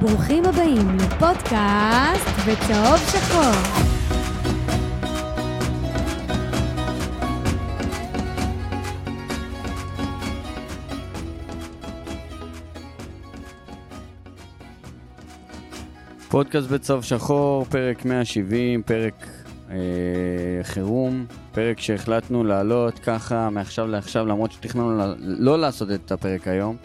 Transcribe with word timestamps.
ברוכים 0.00 0.44
הבאים 0.44 0.96
לפודקאסט 0.96 2.28
בצהוב 2.46 2.98
שחור. 3.12 3.88
פודקאסט 16.28 16.68
בצהוב 16.68 17.04
שחור, 17.04 17.64
פרק 17.64 18.04
170, 18.04 18.82
פרק 18.82 19.26
אה, 19.70 19.76
חירום, 20.62 21.26
פרק 21.52 21.80
שהחלטנו 21.80 22.44
לעלות 22.44 22.98
ככה 22.98 23.50
מעכשיו 23.50 23.86
לעכשיו, 23.86 24.26
למרות 24.26 24.52
שתכננו 24.52 25.14
לא, 25.18 25.58
לעשות 25.58 25.90
את 25.90 26.12
הפרק 26.12 26.48
היום. 26.48 26.76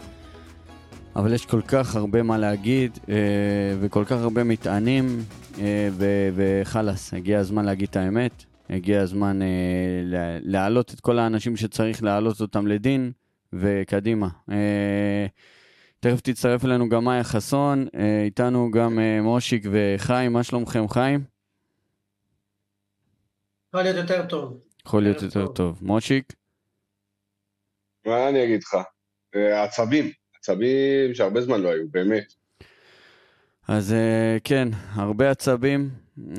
אבל 1.16 1.32
יש 1.32 1.46
כל 1.46 1.60
כך 1.68 1.96
הרבה 1.96 2.22
מה 2.22 2.38
להגיד, 2.38 2.98
אה, 3.08 3.76
וכל 3.80 4.04
כך 4.04 4.16
הרבה 4.16 4.44
מטענים, 4.44 5.06
אה, 5.58 5.88
וחלאס, 6.34 7.14
הגיע 7.14 7.38
הזמן 7.38 7.64
להגיד 7.64 7.88
את 7.88 7.96
האמת. 7.96 8.44
הגיע 8.70 9.00
הזמן 9.00 9.42
אה, 9.42 9.48
להעלות 10.42 10.94
את 10.94 11.00
כל 11.00 11.18
האנשים 11.18 11.56
שצריך 11.56 12.02
להעלות 12.02 12.40
אותם 12.40 12.66
לדין, 12.66 13.12
וקדימה. 13.52 14.28
אה, 14.50 15.26
תכף 16.00 16.20
תצטרף 16.20 16.64
אלינו 16.64 16.88
גם 16.88 17.04
מאיה 17.04 17.24
חסון, 17.24 17.86
אה, 17.94 18.22
איתנו 18.24 18.70
גם 18.70 18.98
אה, 18.98 19.22
מושיק 19.22 19.64
וחיים, 19.70 20.32
מה 20.32 20.42
שלומכם 20.42 20.88
חיים? 20.88 21.24
יכול 23.68 23.82
להיות 23.82 23.96
יותר 23.96 24.26
טוב. 24.26 24.60
יכול 24.86 25.02
להיות 25.02 25.22
יותר 25.22 25.46
טוב. 25.46 25.78
מושיק? 25.82 26.32
מה 28.06 28.28
אני 28.28 28.44
אגיד 28.44 28.62
לך? 28.62 28.76
אה, 29.34 29.62
עצבים, 29.64 30.10
עצבים 30.44 31.14
שהרבה 31.14 31.40
זמן 31.40 31.60
לא 31.60 31.68
היו, 31.68 31.88
באמת. 31.90 32.32
אז 33.68 33.94
כן, 34.44 34.68
הרבה 34.92 35.30
עצבים. 35.30 35.90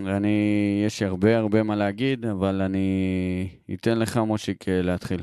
אני, 0.05 0.83
יש 0.85 1.01
לי 1.01 1.07
הרבה 1.07 1.37
הרבה 1.37 1.63
מה 1.63 1.75
להגיד, 1.75 2.25
אבל 2.25 2.61
אני 2.61 3.49
אתן 3.73 3.99
לך, 3.99 4.17
מושיק, 4.17 4.65
להתחיל. 4.67 5.21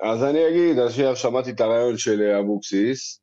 אז 0.00 0.22
אני 0.22 0.48
אגיד, 0.48 0.78
עכשיו 0.78 1.16
שמעתי 1.16 1.50
את 1.50 1.60
הרעיון 1.60 1.98
של 1.98 2.22
אה, 2.22 2.38
אבוקסיס. 2.38 3.20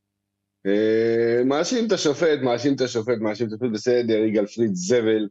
אה, 0.65 1.43
מאשים 1.45 1.87
את 1.87 1.91
השופט, 1.91 2.39
מאשים 2.41 2.75
את 2.75 2.81
השופט, 2.81 3.17
מאשים 3.17 3.47
את 3.47 3.53
השופט, 3.53 3.71
בסדר, 3.73 4.17
יגאל 4.17 4.45
פריד 4.45 4.71
זבל, 4.73 5.27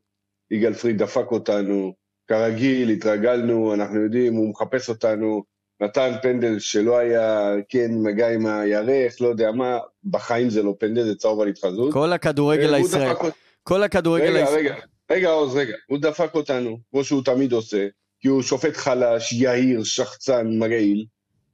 יגאל 0.51 0.75
פריד 0.75 0.99
דפק 0.99 1.27
אותנו, 1.31 1.95
כרגיל, 2.29 2.89
התרגלנו, 2.89 3.75
אנחנו 3.75 4.01
יודעים, 4.01 4.35
הוא 4.35 4.51
מחפש 4.51 4.89
אותנו, 4.89 5.43
נתן 5.81 6.13
פנדל 6.23 6.59
שלא 6.59 6.99
היה, 6.99 7.55
כן, 7.69 7.91
מגע 8.03 8.29
עם 8.29 8.47
הירך, 8.47 9.21
לא 9.21 9.29
יודע 9.29 9.53
מה, 9.53 9.79
בחיים 10.05 10.51
זה 10.51 10.63
לא 10.63 10.75
פנדל, 10.79 11.03
זה 11.03 11.15
צהוב 11.15 11.41
על 11.41 11.49
התחזות. 11.49 11.93
כל 11.93 12.13
הכדורגל 12.13 12.75
הישראלי, 12.75 13.15
כל 13.63 13.83
הכדורגל 13.83 14.37
הישראלי. 14.37 14.59
רגע, 14.59 14.75
רגע, 14.75 14.85
רגע, 15.11 15.29
עוז, 15.29 15.57
רגע, 15.57 15.75
הוא 15.87 15.99
דפק 15.99 16.35
אותנו, 16.35 16.79
כמו 16.91 17.05
שהוא 17.05 17.23
תמיד 17.25 17.53
עושה, 17.53 17.87
כי 18.21 18.29
הוא 18.29 18.43
שופט 18.43 18.77
חלש, 18.77 19.33
יהיר, 19.33 19.85
שחצן, 19.85 20.59
מגעיל. 20.59 21.07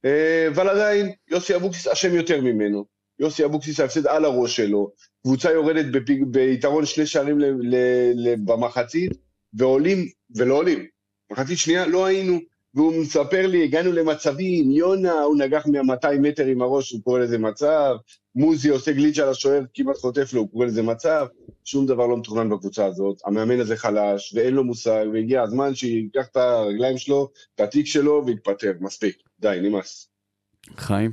אה, 0.05 0.49
אבל 0.49 0.69
עדיין, 0.69 1.13
יוסי 1.31 1.57
אבוקסיס 1.57 1.89
אשם 1.89 2.15
יותר 2.15 2.41
ממנו. 2.41 2.85
יוסי 3.19 3.45
אבוקסיס 3.45 3.81
ההפסד 3.81 4.07
על 4.07 4.25
הראש 4.25 4.57
שלו, 4.57 4.93
קבוצה 5.23 5.51
יורדת 5.51 5.87
בפיג, 5.93 6.25
ביתרון 6.27 6.87
שני 6.87 7.07
שערים 7.07 7.41
ל, 7.41 7.45
ל, 7.45 7.77
ל, 8.15 8.35
במחצית, 8.45 9.13
ועולים, 9.55 10.09
ולא 10.37 10.55
עולים. 10.55 10.87
מחצית 11.33 11.59
שנייה 11.59 11.87
לא 11.87 12.07
היינו, 12.07 12.41
והוא 12.77 13.03
מספר 13.03 13.47
לי, 13.47 13.65
הגענו 13.65 13.93
למצבים, 13.93 14.71
יונה, 14.71 15.23
הוא 15.23 15.37
נגח 15.39 15.67
מה-200 15.67 16.19
מטר 16.21 16.47
עם 16.47 16.63
הראש, 16.63 16.93
הוא 16.93 17.03
קורא 17.03 17.21
לזה 17.21 17.39
מצב, 17.39 17.97
מוזי 18.35 18.69
עושה 18.69 18.93
גליץ' 18.93 19.19
על 19.19 19.29
השוער, 19.29 19.63
כמעט 19.75 19.97
חוטף 19.97 20.33
לו, 20.33 20.41
הוא 20.41 20.51
קורא 20.51 20.67
לזה 20.67 20.83
מצב, 20.83 21.27
שום 21.65 21.87
דבר 21.87 22.07
לא 22.07 22.17
מתוכנן 22.17 22.51
בקבוצה 22.51 22.87
הזאת, 22.87 23.19
המאמן 23.25 23.61
הזה 23.61 23.77
חלש, 23.77 24.35
ואין 24.35 24.55
לו 24.55 24.65
מושג, 24.65 25.05
והגיע 25.13 25.43
הזמן 25.43 25.75
שייקח 25.75 26.27
את 26.31 26.37
הרגליים 26.37 26.99
שלו, 26.99 27.29
את 27.55 27.61
התיק 27.61 27.87
שלו, 27.87 28.23
ויתפטר, 28.27 28.73
מספיק, 28.81 29.17
די, 29.41 29.59
נמאס. 29.63 30.09
חיים? 30.77 31.11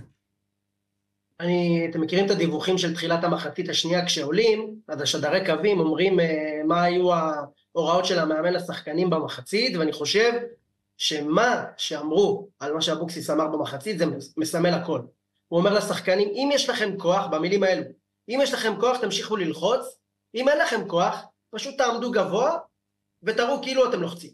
אני, 1.40 1.88
אתם 1.90 2.02
מכירים 2.02 2.26
את 2.26 2.32
הדיווחים 2.32 2.78
של 2.78 2.94
תחילת 2.94 3.24
המחצית 3.24 3.70
השנייה 3.70 4.06
כשעולים, 4.06 4.76
אז 4.88 5.02
השדרי 5.02 5.46
קווים 5.46 5.80
אומרים 5.80 6.20
אה, 6.20 6.62
מה 6.66 6.84
היו 6.84 7.10
ההוראות 7.14 8.06
של 8.06 8.20
המאמן 8.20 8.54
לשחקנים 8.54 9.10
במחצית, 9.10 9.76
ואני 9.76 9.92
חושב 9.92 10.32
שמה 11.04 11.66
שאמרו 11.78 12.50
על 12.60 12.74
מה 12.74 12.82
שאבוקסיס 12.82 13.30
אמר 13.30 13.48
במחצית 13.48 13.98
זה 13.98 14.06
מסמל 14.38 14.70
הכל. 14.70 15.02
הוא 15.48 15.60
אומר 15.60 15.74
לשחקנים, 15.74 16.30
אם 16.30 16.50
יש 16.54 16.70
לכם 16.70 16.98
כוח, 16.98 17.26
במילים 17.28 17.64
האלו, 17.64 17.84
אם 18.30 18.40
יש 18.44 18.54
לכם 18.54 18.80
כוח 18.80 18.98
תמשיכו 18.98 19.38
ללחוץ, 19.38 19.98
אם 20.36 20.50
אין 20.50 20.58
לכם 20.58 20.88
כוח, 20.88 21.26
פשוט 21.56 21.78
תעמדו 21.78 22.12
גבוה 22.12 22.58
ותראו 23.24 23.64
כאילו 23.64 23.90
אתם 23.90 24.02
לוחצים. 24.02 24.32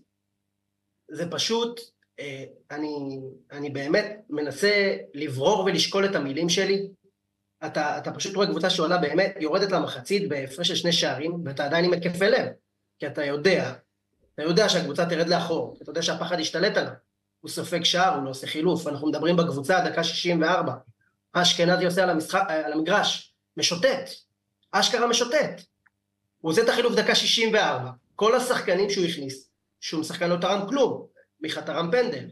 זה 1.12 1.32
פשוט, 1.32 1.80
אה, 2.20 2.44
אני, 2.72 3.20
אני 3.52 3.70
באמת 3.70 4.18
מנסה 4.30 4.98
לברור 5.14 5.64
ולשקול 5.66 6.06
את 6.06 6.16
המילים 6.16 6.50
שלי. 6.50 6.90
אתה, 7.66 7.98
אתה 7.98 8.14
פשוט 8.14 8.36
רואה 8.36 8.48
קבוצה 8.48 8.70
שעולה 8.70 8.98
באמת, 8.98 9.36
יורדת 9.40 9.72
למחצית 9.72 10.30
בהפרש 10.30 10.68
של 10.68 10.76
שני 10.76 10.92
שערים, 10.92 11.34
ואתה 11.46 11.66
עדיין 11.66 11.86
עם 11.86 11.94
התקפי 11.94 12.26
לב, 12.26 12.48
כי 13.00 13.08
אתה 13.08 13.26
יודע 13.26 13.74
אתה 14.40 14.48
יודע 14.48 14.70
שהקבוצה 14.70 15.06
תרד 15.06 15.28
לאחור, 15.28 15.78
אתה 15.82 15.90
יודע 15.90 16.02
שהפחד 16.02 16.40
ישתלט 16.40 16.78
עליו. 16.78 16.92
הוא 17.40 17.50
סופג 17.50 17.84
שער, 17.84 18.16
הוא 18.16 18.24
לא 18.24 18.30
עושה 18.30 18.48
חילוף, 18.48 18.88
אנחנו 18.88 19.08
מדברים 19.08 19.36
בקבוצה, 19.36 19.82
דקה 19.86 20.04
64. 20.04 20.74
אשכנזי 21.34 21.86
עושה 21.86 22.04
על, 22.04 22.10
המשחק, 22.10 22.44
על 22.50 22.74
המגרש, 22.74 23.34
משוטט, 23.58 24.10
אשכרה 24.72 25.08
משוטט. 25.08 25.62
הוא 26.42 26.52
עושה 26.52 26.64
את 26.64 26.70
החילוף 26.70 26.96
דקה 26.96 27.16
64. 27.16 27.90
כל 28.16 28.36
השחקנים 28.36 28.90
שהוא 28.90 29.06
הכניס, 29.06 29.50
שום 29.82 30.04
שחקן 30.04 30.30
לא 30.30 30.38
תרם 30.38 30.68
כלום, 30.70 31.06
מיכה 31.42 31.62
תרם 31.62 31.92
פנדל. 31.92 32.26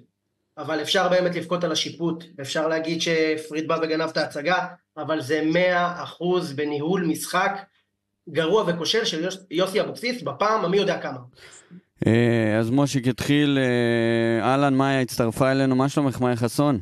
אבל 0.57 0.81
אפשר 0.81 1.09
באמת 1.09 1.35
לבכות 1.35 1.63
על 1.63 1.71
השיפוט, 1.71 2.23
ואפשר 2.37 2.67
להגיד 2.67 3.01
שפריד 3.01 3.67
בא 3.67 3.79
וגנב 3.83 4.09
את 4.09 4.17
ההצגה, 4.17 4.67
אבל 4.97 5.21
זה 5.21 5.41
מאה 5.45 6.03
אחוז 6.03 6.53
בניהול 6.53 7.05
משחק 7.05 7.51
גרוע 8.29 8.63
וכושל 8.67 9.05
של 9.05 9.27
יוסי 9.51 9.81
אבוקסיס 9.81 10.21
בפעם 10.21 10.65
המי 10.65 10.77
יודע 10.77 11.01
כמה. 11.01 11.19
אה, 12.07 12.57
אז 12.59 12.69
מושיק 12.69 13.07
התחיל, 13.07 13.57
אה, 13.57 14.49
אהלן, 14.49 14.73
מאיה 14.73 15.01
הצטרפה 15.01 15.51
אלינו, 15.51 15.75
מה 15.75 15.89
שלומך, 15.89 16.21
מאיה 16.21 16.35
חסון? 16.35 16.79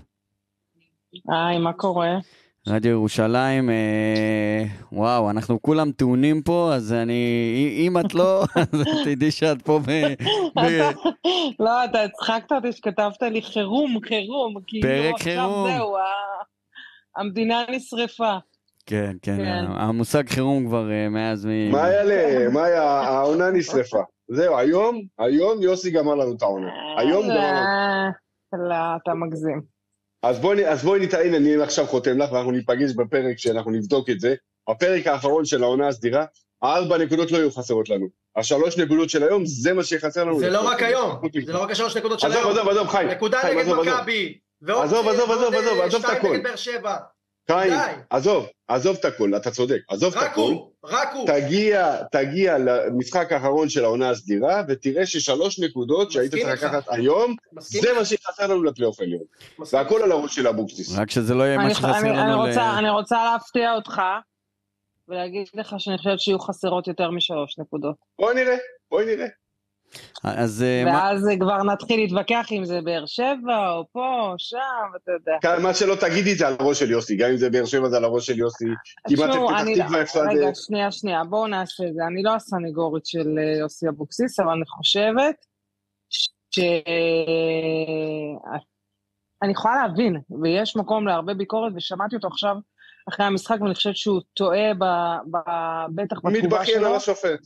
היי, 1.30 1.58
מה 1.58 1.74
קורה? 1.74 2.18
רדיו 2.68 2.92
ירושלים, 2.92 3.70
אה, 3.70 4.64
וואו, 4.92 5.30
אנחנו 5.30 5.62
כולם 5.62 5.92
טעונים 5.92 6.42
פה, 6.42 6.72
אז 6.74 6.94
אני, 6.94 7.84
אם 7.88 7.98
את 8.00 8.14
לא, 8.14 8.44
אז 8.74 8.84
תדעי 9.06 9.32
שאת 9.32 9.62
פה 9.62 9.80
ב... 9.86 9.92
לא, 11.66 11.86
אתה 11.86 12.04
הצחקת 12.04 12.52
אותי 12.52 12.72
שכתבת 12.72 13.24
לי 13.24 13.42
חירום, 13.42 14.00
חירום. 14.08 14.54
כאילו 14.68 14.88
פרק 14.88 15.22
חירום. 15.22 15.68
עכשיו 15.68 15.78
זהו, 15.78 15.96
המדינה 17.18 17.64
נשרפה. 17.70 18.38
כן, 18.86 19.12
כן, 19.22 19.38
כן. 19.38 19.66
המושג 19.68 20.30
חירום 20.30 20.68
כבר 20.68 20.88
מאז 21.10 21.46
מ... 21.46 21.72
מה 21.72 21.84
היה 21.84 22.04
ל... 22.04 22.12
מה 22.50 22.64
היה? 22.64 22.84
העונה 22.84 23.52
נשרפה. 23.52 24.02
זהו, 24.28 24.58
היום, 24.58 25.02
היום 25.20 25.62
יוסי 25.62 25.92
גמר 25.92 26.16
לנו 26.16 26.36
את 26.38 26.42
העונה. 26.42 26.72
היום 26.98 27.24
גמר 27.24 27.52
לנו. 27.52 28.70
לא, 28.70 28.76
אתה 29.04 29.14
מגזים. 29.14 29.62
אז 30.24 30.40
בואי, 30.40 30.68
אז 30.68 30.84
בואי 30.84 31.00
נתעין, 31.06 31.34
אני 31.34 31.56
עכשיו 31.62 31.86
חותם 31.86 32.18
לך, 32.18 32.32
ואנחנו 32.32 32.52
ניפגש 32.52 32.92
בפרק 32.96 33.38
שאנחנו 33.38 33.72
נבדוק 33.72 34.10
את 34.10 34.20
זה. 34.20 34.36
הפרק 34.68 35.08
האחרון 35.08 35.46
של 35.46 35.64
העונה 35.64 35.88
הסדירה, 35.88 36.26
הארבע 36.62 36.98
נקודות 36.98 37.32
לא 37.32 37.38
יהיו 37.38 37.52
חסרות 37.52 37.90
לנו. 37.90 38.08
השלוש 38.36 38.78
נקודות 38.78 39.10
של 39.10 39.24
היום, 39.24 39.46
זה 39.46 39.74
מה 39.74 39.84
שיחסר 39.84 40.24
לנו. 40.24 40.40
זה 40.40 40.50
לא 40.50 40.70
רק 40.70 40.84
היום, 40.84 41.22
זה 41.46 41.54
לא 41.54 41.64
רק 41.64 41.72
השלוש 41.72 41.98
נקודות 41.98 42.20
של 42.20 42.32
היום. 42.32 42.48
עזוב, 42.48 42.58
עזוב, 42.58 42.70
עזוב, 42.70 42.88
חיים. 42.88 43.10
נקודה 43.10 43.40
נגד 43.50 43.74
מכבי, 43.74 44.38
ועוד 44.62 44.90
שתיים 45.90 46.34
נגד 46.34 46.44
באר 46.44 46.56
שבע. 46.56 46.96
חיים, 47.52 47.74
עזוב, 48.10 48.46
עזוב 48.68 48.98
את 49.00 49.06
הכל, 49.06 49.36
אתה 49.36 49.52
צודק, 49.52 49.80
עזוב 49.90 50.18
את 50.18 50.24
הכל. 50.24 50.28
רק 50.28 50.36
הוא, 50.38 50.72
רק 50.84 51.14
הוא. 51.14 51.28
תגיע, 51.28 51.96
תגיע 52.12 52.58
למשחק 52.58 53.32
האחרון 53.32 53.70
של 53.70 53.84
העונה 53.84 54.10
הסדירה, 54.10 54.64
ותראה 54.68 55.06
ששלוש 55.06 55.60
נקודות 55.60 56.12
שהיית 56.12 56.32
צריך 56.32 56.48
לקחת 56.48 56.84
היום, 56.88 57.36
זה 57.60 57.94
מה 57.94 58.06
שחסר 58.06 58.48
לנו 58.48 58.64
לפלייאוף 58.64 59.00
העליון. 59.00 59.24
והכל 59.72 60.02
על 60.04 60.12
הראש 60.12 60.36
של 60.36 60.48
אבוקסיס. 60.48 60.98
רק 60.98 61.12
שזה 61.12 61.34
לא 61.34 61.44
יהיה 61.44 61.58
מה 61.58 61.74
שחסר 61.74 62.12
לנו 62.12 62.46
ל... 62.46 62.60
אני 62.60 62.90
רוצה 62.90 63.24
להפתיע 63.32 63.74
אותך, 63.74 64.02
ולהגיד 65.08 65.48
לך 65.54 65.76
שאני 65.78 65.98
חושבת 65.98 66.20
שיהיו 66.20 66.40
חסרות 66.40 66.88
יותר 66.88 67.12
משלוש 67.12 67.60
נקודות. 67.60 67.96
בואי 68.20 68.36
נראה, 68.36 68.56
בואי 68.92 69.06
נראה. 69.06 69.28
אז... 70.24 70.64
אה, 70.64 70.84
ואז 70.86 71.24
מה... 71.24 71.38
כבר 71.40 71.64
נתחיל 71.64 72.00
להתווכח 72.00 72.48
אם 72.52 72.66
זה 72.66 72.82
באר 72.82 73.06
שבע, 73.06 73.72
או 73.72 73.86
פה, 73.92 74.20
או 74.22 74.34
שם, 74.38 74.58
אתה 75.04 75.12
יודע. 75.12 75.60
מה 75.60 75.74
שלא 75.74 75.96
תגידי 75.96 76.36
זה 76.36 76.48
על 76.48 76.56
הראש 76.60 76.80
של 76.80 76.92
יוסי, 76.92 77.16
גם 77.16 77.30
אם 77.30 77.38
זה 77.38 77.50
באר 77.50 77.66
שבע 77.66 77.90
זה 77.90 77.98
על 77.98 78.04
הראש 78.04 78.26
של 78.26 78.38
יוסי. 78.40 78.66
כמעט 79.08 79.30
את 79.30 79.36
פתח 79.36 79.86
תקווה 79.86 80.02
הפסד... 80.02 80.26
רגע, 80.30 80.50
שנייה, 80.54 80.92
שנייה, 80.92 81.24
בואו 81.24 81.48
נעשה 81.48 81.84
את 81.88 81.94
זה. 81.94 82.02
אני 82.08 82.24
לא 82.24 82.36
הסנגורית 82.36 83.06
של 83.06 83.38
אה, 83.38 83.60
יוסי 83.60 83.90
אבוקסיס, 83.90 84.40
אבל 84.40 84.52
אני 84.52 84.66
חושבת 84.66 85.36
ש... 86.10 86.60
אני 89.44 89.52
יכולה 89.52 89.76
להבין, 89.76 90.22
ויש 90.42 90.76
מקום 90.76 91.08
להרבה 91.08 91.34
ביקורת, 91.34 91.74
ושמעתי 91.76 92.16
אותו 92.16 92.28
עכשיו 92.28 92.56
אחרי 93.10 93.26
המשחק, 93.26 93.62
ואני 93.62 93.76
חושבת 93.76 93.96
שהוא 93.96 94.22
טועה, 94.34 94.74
ב, 94.74 94.84
ב, 95.32 95.38
בטח 95.96 96.18
בתגובה 96.18 96.32
שלו. 96.32 96.48
מתבכיין 96.48 96.84
על 96.84 96.96
השופט. 96.96 97.40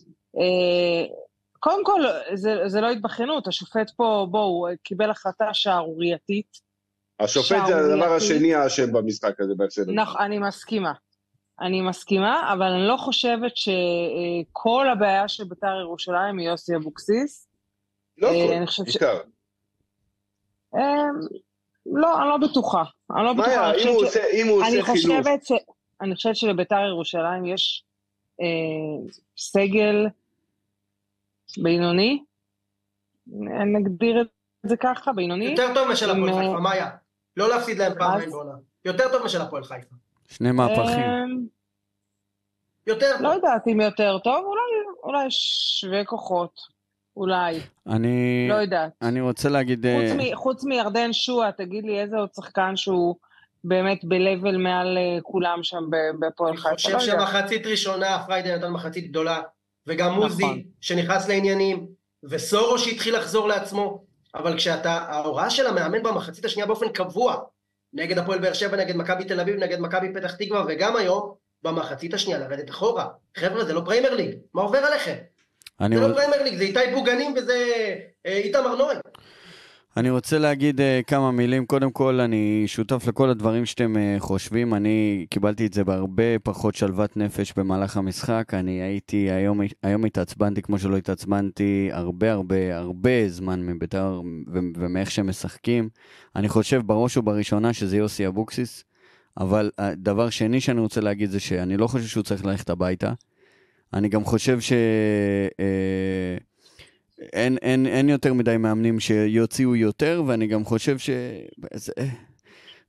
אה, 1.60 1.72
קודם 1.72 1.86
כל, 1.86 2.02
זה, 2.34 2.56
זה 2.68 2.82
לא 2.82 2.90
התבכיינות, 2.90 3.48
השופט 3.48 3.90
פה, 3.90 4.28
בואו, 4.32 4.68
קיבל 4.84 5.12
החלטה 5.12 5.54
שערורייתית. 5.54 6.70
השופט 7.20 7.62
זה 7.68 7.78
הדבר 7.78 8.14
השני 8.14 8.56
האשם 8.56 8.94
במשחק 8.94 9.40
הזה, 9.40 9.54
בהפסד. 9.58 9.90
נכון, 9.90 10.22
אני 10.22 10.40
מסכימה. 10.40 10.94
אני 11.62 11.82
מסכימה, 11.82 12.54
אבל 12.54 12.66
אני 12.66 12.88
לא 12.88 12.98
חושבת 12.98 13.52
שכל 13.58 14.90
הבעיה 14.90 15.28
של 15.28 15.44
בית"ר 15.44 15.80
ירושלים 15.82 16.38
היא 16.38 16.50
יוסי 16.50 16.76
אבוקסיס. 16.76 17.48
לא 18.18 18.28
אה, 18.28 18.64
הכל, 18.64 18.84
בעיקר. 18.84 19.20
אה, 20.76 20.82
לא, 21.86 22.22
אני 22.22 22.30
לא 22.30 22.38
בטוחה. 22.38 22.84
אני 23.16 23.26
לא 23.26 23.34
בטוחה. 23.34 23.72
אם 24.34 24.48
הוא 24.48 24.62
עושה, 24.62 24.84
חילוף. 24.84 25.28
אני 26.02 26.16
חושבת 26.16 26.36
שלבית"ר 26.36 26.86
ירושלים 26.88 27.46
יש 27.46 27.84
אה, 28.42 29.12
סגל 29.38 30.06
בינוני, 31.57 32.24
נגדיר 33.78 34.22
את 34.22 34.28
זה 34.63 34.78
ככה, 34.78 35.13
בינוני. 35.13 35.46
יותר 35.46 35.74
טוב 35.74 35.88
משל 35.92 36.10
הפועל 36.10 36.34
חיפה, 36.34 36.60
מאיה. 36.60 36.90
לא 37.38 37.50
להפסיד 37.50 37.78
להם 37.78 37.94
פעמיים 38.00 38.30
בעונה. 38.30 38.54
יותר 38.86 39.12
טוב 39.12 39.25
משל 39.25 39.42
הפועל 39.42 39.63
חיפה. 39.63 39.96
שני 40.28 40.51
מהפכים. 40.51 41.48
יותר 42.88 43.12
טוב. 43.13 43.22
לא 43.22 43.30
יודעת 43.30 43.68
אם 43.68 43.81
יותר 43.81 44.18
טוב, 44.24 44.46
אולי, 44.46 44.62
אולי 45.04 45.28
שווה 45.30 46.06
כוחות. 46.06 46.80
אולי. 47.18 47.60
אני... 47.88 48.48
לא 48.50 48.56
יודעת. 48.56 48.92
אני 49.01 49.22
רוצה 49.22 49.50
להגיד... 49.50 49.86
חוץ, 49.86 50.18
מ, 50.18 50.36
חוץ 50.36 50.63
מירדן 50.63 51.13
שואה, 51.13 51.51
תגיד 51.51 51.86
לי 51.86 52.01
איזה 52.01 52.18
עוד 52.18 52.30
שחקן 52.36 52.75
שהוא 52.75 53.16
באמת 53.63 54.06
ב-level 54.06 54.57
מעל 54.57 54.98
כולם 55.22 55.60
שם 55.63 55.84
בפועל 56.19 56.57
חיפה. 56.57 56.69
אני 56.69 56.78
חושב 56.78 56.92
לא 56.94 57.00
שמחצית 57.00 57.66
ראשונה 57.66 58.24
פריידי 58.28 58.56
נתן 58.56 58.69
מחצית 58.72 59.10
גדולה, 59.10 59.42
וגם 59.89 60.09
נכון. 60.09 60.24
מוזי 60.24 60.65
שנכנס 60.81 61.27
לעניינים, 61.27 61.88
וסורו 62.24 62.80
שהתחיל 62.80 63.18
לחזור 63.18 63.47
לעצמו, 63.47 64.03
אבל 64.36 64.57
כשאתה, 64.57 64.91
ההוראה 64.91 65.50
של 65.50 65.68
המאמן 65.68 66.03
במחצית 66.03 66.45
השנייה 66.45 66.68
באופן 66.68 66.89
קבוע, 66.89 67.38
נגד 67.94 68.18
הפועל 68.18 68.39
באר 68.39 68.53
שבע, 68.53 68.77
נגד 68.77 68.95
מכבי 68.95 69.25
תל 69.25 69.39
אביב, 69.39 69.56
נגד 69.56 69.80
מכבי 69.80 70.13
פתח 70.13 70.36
תקווה, 70.36 70.65
וגם 70.68 70.95
היום, 70.95 71.33
במחצית 71.63 72.13
השנייה 72.13 72.39
לרדת 72.39 72.69
אחורה. 72.69 73.07
חבר'ה, 73.38 73.65
זה 73.65 73.74
לא 73.74 73.81
Premier 73.86 74.13
League, 74.13 74.38
מה 74.53 74.62
עובר 74.62 74.77
עליכם? 74.77 75.15
זה 75.89 76.07
לא 76.07 76.13
Premier 76.13 76.44
League, 76.44 76.56
זה 76.56 76.63
איתי 76.63 76.80
בוגנים 76.94 77.33
וזה 77.38 77.65
אה, 78.25 78.38
איתמר 78.38 78.75
נוי. 78.75 78.95
אני 79.97 80.09
רוצה 80.09 80.39
להגיד 80.39 80.80
uh, 80.80 80.83
כמה 81.07 81.31
מילים. 81.31 81.65
קודם 81.65 81.91
כל, 81.91 82.19
אני 82.19 82.63
שותף 82.68 83.07
לכל 83.07 83.30
הדברים 83.30 83.65
שאתם 83.65 83.95
uh, 83.95 84.19
חושבים. 84.19 84.74
אני 84.74 85.25
קיבלתי 85.30 85.65
את 85.65 85.74
זה 85.74 85.83
בהרבה 85.83 86.39
פחות 86.44 86.75
שלוות 86.75 87.18
נפש 87.18 87.53
במהלך 87.57 87.97
המשחק. 87.97 88.53
אני 88.53 88.71
הייתי, 88.71 89.31
היום, 89.31 89.62
היום 89.83 90.06
התעצבנתי 90.06 90.62
כמו 90.62 90.80
שלא 90.80 90.97
התעצבנתי 90.97 91.89
הרבה 91.91 92.31
הרבה 92.31 92.77
הרבה 92.77 93.30
זמן 93.30 93.65
מביתר 93.65 94.21
ומאיך 94.77 95.12
שהם 95.12 95.30
משחקים. 95.30 95.89
אני 96.36 96.50
חושב 96.50 96.81
בראש 96.86 97.18
ובראשונה 97.18 97.74
שזה 97.74 97.97
יוסי 97.97 98.27
אבוקסיס. 98.27 98.83
אבל 99.38 99.71
הדבר 99.77 100.30
שני 100.30 100.62
שאני 100.62 100.80
רוצה 100.80 101.01
להגיד 101.01 101.30
זה 101.30 101.39
שאני 101.39 101.77
לא 101.77 101.88
חושב 101.88 102.07
שהוא 102.07 102.24
צריך 102.24 102.45
ללכת 102.45 102.69
הביתה. 102.69 103.13
אני 103.94 104.09
גם 104.09 104.24
חושב 104.25 104.59
ש... 104.59 104.74
Uh, 105.51 106.50
אין, 107.33 107.57
אין, 107.62 107.86
אין 107.88 108.10
יותר 108.10 108.33
מדי 108.33 108.57
מאמנים 108.57 109.00
שיוציאו 109.00 109.75
יותר, 109.75 110.24
ואני 110.25 110.48
גם 110.48 110.66
חושב 110.66 110.98
ש... 110.98 111.10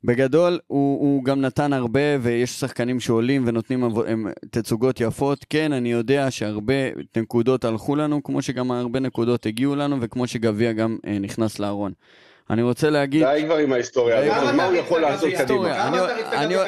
בגדול, 0.05 0.59
הוא, 0.67 1.01
הוא 1.01 1.25
גם 1.25 1.41
נתן 1.41 1.73
הרבה, 1.73 2.01
ויש 2.21 2.61
שחקנים 2.61 3.01
שעולים 3.01 3.43
ונותנים 3.47 3.85
הם, 3.85 4.27
תצוגות 4.51 5.01
יפות. 5.01 5.47
כן, 5.51 5.73
אני 5.73 5.93
יודע 5.93 6.31
שהרבה 6.31 6.75
נקודות 7.17 7.65
הלכו 7.65 7.97
לנו, 7.97 8.23
כמו 8.23 8.43
שגם 8.43 8.71
הרבה 8.73 9.01
נקודות 9.01 9.47
הגיעו 9.47 9.77
לנו, 9.77 9.97
וכמו 10.01 10.27
שגביע 10.27 10.73
גם 10.73 10.97
אה, 11.07 11.19
נכנס 11.19 11.59
לארון. 11.59 11.93
אני 12.51 12.63
רוצה 12.63 12.91
להגיד... 12.91 13.25
די 13.25 13.43
כבר 13.45 13.57
עם 13.57 13.73
ההיסטוריה, 13.73 14.53
מה 14.53 14.65
הוא 14.65 14.75
יכול 14.75 15.01
לעשות 15.01 15.31
קדימה? 15.39 15.89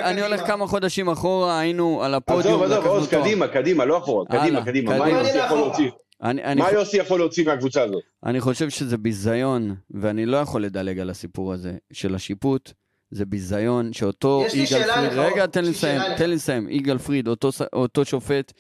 אני 0.05 0.23
הולך 0.23 0.47
כמה 0.47 0.67
חודשים 0.67 1.09
אחורה, 1.09 1.59
היינו 1.59 2.03
על 2.03 2.15
הפודיום. 2.15 2.63
עזוב, 2.63 2.63
עזוב, 2.63 2.87
עוז, 2.87 3.09
קדימה, 3.09 3.49
קדימה, 3.49 3.85
לא 3.85 3.99
אחורה, 3.99 4.27
קדימה, 4.27 4.65
קדימה. 4.65 4.99
מה 4.99 5.09
יוסי 5.09 5.39
יכול 5.39 5.59
להוציא? 5.59 5.91
אני, 6.23 6.45
אני 6.45 6.61
מה 6.61 6.69
ח... 6.69 6.73
יוסי 6.73 6.97
יכול 6.97 7.19
להוציא 7.19 7.45
מהקבוצה 7.45 7.83
הזאת? 7.83 8.03
אני 8.25 8.41
חושב 8.41 8.71
שזה 8.71 8.99
ביזיון, 8.99 9.75
ואני 9.91 10.27
לא 10.27 10.37
יכול 10.37 10.65
לדלג 10.65 10.99
על 10.99 11.11
הסיפור 11.11 11.53
הזה 11.53 11.73
של 11.93 12.15
השיפוט. 12.15 12.73
זה 13.11 13.25
ביזיון 13.25 13.93
שאותו 13.93 14.45
יגאל 14.55 14.83
פריד, 14.95 15.13
רגע, 15.13 15.47
תן 15.47 15.65
לי 15.65 15.71
לסיים, 15.71 16.03
תן 16.17 16.31
לי 16.31 16.37
לסיים. 16.37 16.69
יגאל 16.71 16.99
פריד, 16.99 17.29
אותו, 17.29 17.51
אותו 17.73 18.05
שופט, 18.05 18.53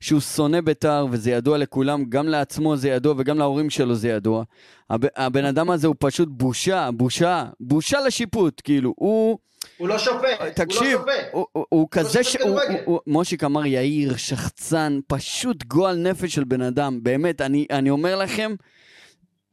שהוא 0.00 0.20
שונא 0.20 0.60
בית"ר, 0.60 1.06
וזה 1.10 1.30
ידוע 1.30 1.58
לכולם, 1.58 2.04
גם 2.04 2.28
לעצמו 2.28 2.76
זה 2.76 2.88
ידוע 2.88 3.14
וגם 3.18 3.38
להורים 3.38 3.70
שלו 3.70 3.94
זה 3.94 4.08
ידוע. 4.08 4.44
הב, 4.90 5.04
הבן 5.16 5.44
אדם 5.44 5.70
הזה 5.70 5.86
הוא 5.86 5.96
פשוט 5.98 6.28
בושה, 6.30 6.90
בושה, 6.90 7.44
בושה 7.60 8.00
לשיפוט, 8.00 8.60
כאילו, 8.64 8.94
הוא... 8.96 9.38
הוא 9.76 9.88
לא 9.88 9.98
שופט, 9.98 10.40
תקשיב, 10.54 11.00
הוא 11.00 11.06
לא 11.06 11.12
שופט. 11.14 11.28
הוא, 11.32 11.46
הוא, 11.52 11.64
הוא 11.68 11.88
כזה 11.90 12.24
ש... 12.24 12.36
הוא, 12.36 12.50
הוא, 12.50 12.60
הוא, 12.84 13.00
מושיק 13.06 13.44
אמר 13.44 13.66
יאיר, 13.66 14.16
שחצן, 14.16 14.98
פשוט 15.06 15.64
גועל 15.64 15.96
נפש 15.96 16.34
של 16.34 16.44
בן 16.44 16.62
אדם. 16.62 16.98
באמת, 17.02 17.40
אני, 17.40 17.66
אני 17.70 17.90
אומר 17.90 18.16
לכם, 18.16 18.54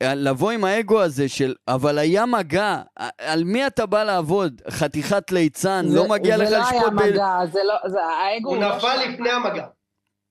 לבוא 0.03 0.51
עם 0.51 0.63
האגו 0.63 1.01
הזה 1.01 1.29
של, 1.29 1.55
אבל 1.67 1.97
היה 1.97 2.25
מגע, 2.25 2.81
על 3.17 3.43
מי 3.43 3.67
אתה 3.67 3.85
בא 3.85 4.03
לעבוד? 4.03 4.61
חתיכת 4.69 5.31
ליצן, 5.31 5.85
לא 5.89 6.07
מגיע 6.07 6.37
לך 6.37 6.49
לשפוט... 6.51 6.59
זה 6.69 6.73
לא 6.73 7.01
היה 7.01 7.11
מגע, 7.11 7.37
זה 7.51 7.59
לא, 7.63 7.89
זה 7.89 7.99
האגו... 8.03 8.49
הוא 8.49 8.57
לא 8.57 8.75
נפל 8.75 8.95
לפני 9.09 9.29
המגע. 9.29 9.65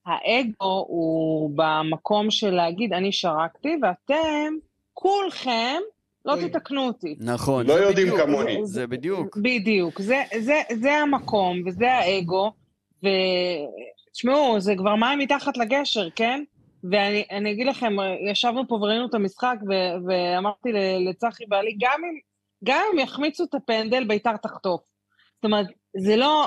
האגו 0.07 0.85
הוא 0.89 1.51
במקום 1.55 2.31
של 2.31 2.51
להגיד, 2.51 2.93
אני 2.93 3.13
שרקתי, 3.13 3.77
ואתם, 3.83 4.55
כולכם, 4.95 5.81
לא 6.25 6.37
תתקנו 6.37 6.87
אותי. 6.87 7.17
נכון. 7.21 7.67
לא 7.67 7.73
יודעים 7.73 8.17
כמוני. 8.17 8.59
זה 8.65 8.87
בדיוק. 8.87 9.37
בדיוק. 9.37 10.01
זה, 10.01 10.23
זה, 10.41 10.61
זה 10.81 10.93
המקום, 10.93 11.63
וזה 11.67 11.93
האגו, 11.93 12.53
ותשמעו, 12.99 14.61
זה 14.61 14.75
כבר 14.77 14.97
מים 14.97 15.19
מתחת 15.19 15.57
לגשר, 15.57 16.09
כן? 16.11 16.45
ואני 16.91 17.53
אגיד 17.53 17.67
לכם, 17.67 17.93
ישבנו 18.31 18.69
פה 18.69 18.75
וראינו 18.75 19.07
את 19.07 19.15
המשחק, 19.15 19.57
ו, 19.69 19.73
ואמרתי 20.07 20.69
לצחי 21.09 21.45
בעלי, 21.49 21.77
גם 21.81 22.01
אם, 22.05 22.19
גם 22.65 22.83
אם 22.93 22.99
יחמיצו 22.99 23.45
את 23.45 23.55
הפנדל, 23.55 24.05
ביתר 24.05 24.37
תחטוף. 24.37 24.81
זאת 25.35 25.45
אומרת, 25.45 25.67
זה 25.97 26.17
לא, 26.17 26.47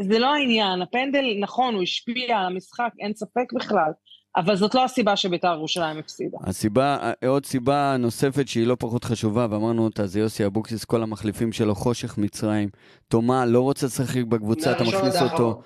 זה 0.00 0.18
לא 0.18 0.34
העניין. 0.34 0.82
הפנדל, 0.82 1.24
נכון, 1.40 1.74
הוא 1.74 1.82
השפיע 1.82 2.38
על 2.38 2.46
המשחק, 2.46 2.90
אין 3.00 3.14
ספק 3.14 3.52
בכלל, 3.54 3.90
אבל 4.36 4.56
זאת 4.56 4.74
לא 4.74 4.84
הסיבה 4.84 5.16
שביתר 5.16 5.52
ירושלים 5.52 5.98
הפסידה. 5.98 6.38
הסיבה, 6.44 7.12
עוד 7.26 7.46
סיבה 7.46 7.96
נוספת 7.98 8.48
שהיא 8.48 8.66
לא 8.66 8.76
פחות 8.78 9.04
חשובה, 9.04 9.46
ואמרנו 9.50 9.84
אותה, 9.84 10.06
זה 10.06 10.20
יוסי 10.20 10.46
אבוקסיס, 10.46 10.84
כל 10.84 11.02
המחליפים 11.02 11.52
שלו, 11.52 11.74
חושך 11.74 12.18
מצרים. 12.18 12.68
תומה 13.08 13.46
לא 13.46 13.60
רוצה 13.60 13.86
לשחק 13.86 14.24
בקבוצה, 14.24 14.72
אתה 14.72 14.84
מכניס 14.84 15.22
אותו. 15.22 15.62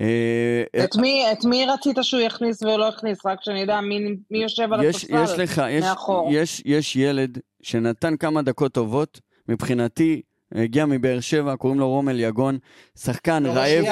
אה, 0.00 0.84
את 0.84 0.96
מי, 0.96 1.32
את 1.32 1.44
מי 1.44 1.66
רצית 1.66 1.96
שהוא 2.02 2.20
יכניס 2.20 2.62
ולא 2.62 2.84
יכניס? 2.84 3.26
רק 3.26 3.38
שאני 3.42 3.60
יודע 3.60 3.80
מי, 3.80 3.98
מי 4.30 4.38
יושב 4.42 4.72
על 4.72 4.88
הספסל 4.88 5.22
יש 5.24 5.38
לך, 5.38 5.62
יש, 5.70 5.84
יש, 6.30 6.62
יש 6.64 6.96
ילד 6.96 7.38
שנתן 7.62 8.16
כמה 8.16 8.42
דקות 8.42 8.72
טובות, 8.72 9.20
מבחינתי, 9.48 10.22
הגיע 10.54 10.86
מבאר 10.86 11.20
שבע, 11.20 11.56
קוראים 11.56 11.80
לו 11.80 11.88
רומל 11.88 12.20
יגון, 12.20 12.58
שחקן 12.98 13.46
רעב. 13.46 13.84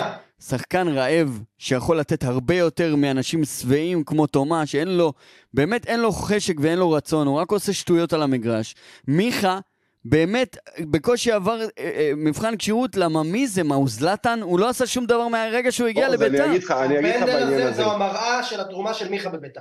שחקן 0.43 0.89
רעב 0.89 1.43
שיכול 1.59 1.99
לתת 1.99 2.25
הרבה 2.25 2.55
יותר 2.55 2.97
מאנשים 2.97 3.45
שבעים 3.45 4.05
כמו 4.05 4.27
תומה, 4.27 4.67
שאין 4.67 4.89
לו, 4.89 5.13
באמת 5.55 5.87
אין 5.87 6.01
לו 6.01 6.13
חשק 6.13 6.55
ואין 6.61 6.79
לו 6.79 6.91
רצון, 6.91 7.27
הוא 7.27 7.39
רק 7.39 7.51
עושה 7.51 7.73
שטויות 7.73 8.13
על 8.13 8.23
המגרש. 8.23 8.75
מיכה, 9.09 9.59
באמת, 10.05 10.57
בקושי 10.81 11.33
עבר 11.33 11.61
אה, 11.61 11.67
אה, 11.79 12.13
מבחן 12.17 12.57
כשירות, 12.57 12.97
למה 12.97 13.23
מי 13.23 13.47
זה? 13.47 13.63
מה, 13.63 13.75
הוא 13.75 13.89
זלטן? 13.89 14.41
הוא 14.43 14.59
לא 14.59 14.69
עשה 14.69 14.87
שום 14.87 15.07
דבר 15.07 15.29
מהרגע 15.29 15.73
שהוא 15.73 15.89
הגיע 15.89 16.09
לביתר. 16.09 16.45
אני 16.45 16.51
אגיד 16.51 16.63
לך, 16.63 16.71
אני 16.71 16.99
אגיד 16.99 17.15
לך 17.15 17.23
בעניין 17.23 17.63
הזה. 17.63 17.83
זו 17.83 17.93
המראה 17.93 18.43
של 18.43 18.61
התרומה 18.61 18.95
של 18.95 19.09
מיכה 19.09 19.31
בביתר. 19.31 19.61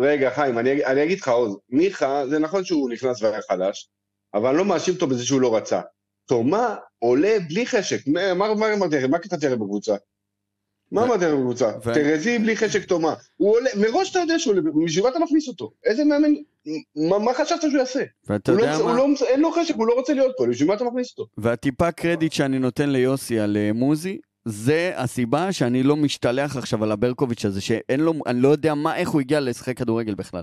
רגע, 0.00 0.30
חיים, 0.30 0.58
אני, 0.58 0.84
אני 0.84 1.04
אגיד 1.04 1.18
לך 1.18 1.28
עוז, 1.28 1.56
מיכה, 1.70 2.26
זה 2.28 2.38
נכון 2.38 2.64
שהוא 2.64 2.90
נכנס 2.90 3.22
והיה 3.22 3.40
חלש, 3.50 3.90
אבל 4.34 4.48
אני 4.48 4.58
לא 4.58 4.64
מאשים 4.64 4.94
אותו 4.94 5.06
בזה 5.06 5.26
שהוא 5.26 5.40
לא 5.40 5.56
רצה. 5.56 5.80
תומה 6.28 6.76
עולה 6.98 7.36
בלי 7.48 7.66
חשק, 7.66 7.98
מה 8.36 8.46
אמרתי 8.52 8.96
לכם? 8.96 9.10
מה 9.10 9.18
קטעתי 9.18 9.46
לכם 9.46 9.54
בקבוצה? 9.58 9.94
מה 10.92 11.04
אמרתי 11.04 11.24
לכם 11.24 11.36
בקבוצה? 11.36 11.72
טרזי 11.94 12.38
בלי 12.38 12.56
חשק 12.56 12.84
תומה. 12.84 13.14
הוא 13.36 13.56
עולה, 13.56 13.70
מראש 13.76 14.10
אתה 14.10 14.18
יודע 14.18 14.38
שהוא 14.38 14.52
עולה, 14.54 14.62
בשביל 14.84 15.04
מה 15.04 15.10
אתה 15.10 15.18
מכניס 15.18 15.48
אותו? 15.48 15.70
איזה 15.84 16.04
מאמן, 16.04 16.32
מה 16.96 17.34
חשבת 17.34 17.60
שהוא 17.60 17.72
יעשה? 17.72 18.02
ואתה 18.28 18.52
יודע 18.52 18.78
לא- 18.78 18.86
מה? 18.86 18.96
לא- 18.96 19.06
אין 19.28 19.40
לו 19.40 19.52
חשק, 19.52 19.74
הוא 19.74 19.86
לא 19.86 19.94
רוצה 19.94 20.14
להיות 20.14 20.32
פה, 20.38 20.46
בשביל 20.46 20.68
מה 20.68 20.74
אתה 20.74 20.84
מכניס 20.84 21.10
אותו? 21.10 21.26
והטיפה 21.38 21.90
קרדיט 21.92 22.32
שאני 22.32 22.58
נותן 22.58 22.90
ליוסי 22.90 23.38
על 23.40 23.56
אה, 23.56 23.70
מוזי, 23.72 24.18
זה 24.44 24.92
הסיבה 24.96 25.52
שאני 25.52 25.82
לא 25.82 25.96
משתלח 25.96 26.56
עכשיו 26.56 26.84
על 26.84 26.92
הברקוביץ' 26.92 27.44
הזה, 27.44 27.60
שאין 27.60 28.00
לו, 28.00 28.12
אני 28.26 28.40
לא 28.40 28.48
יודע 28.48 28.74
מה, 28.74 28.96
איך 28.96 29.08
הוא 29.08 29.20
הגיע 29.20 29.40
לשחק 29.40 29.76
כדורגל 29.76 30.14
בכלל. 30.14 30.42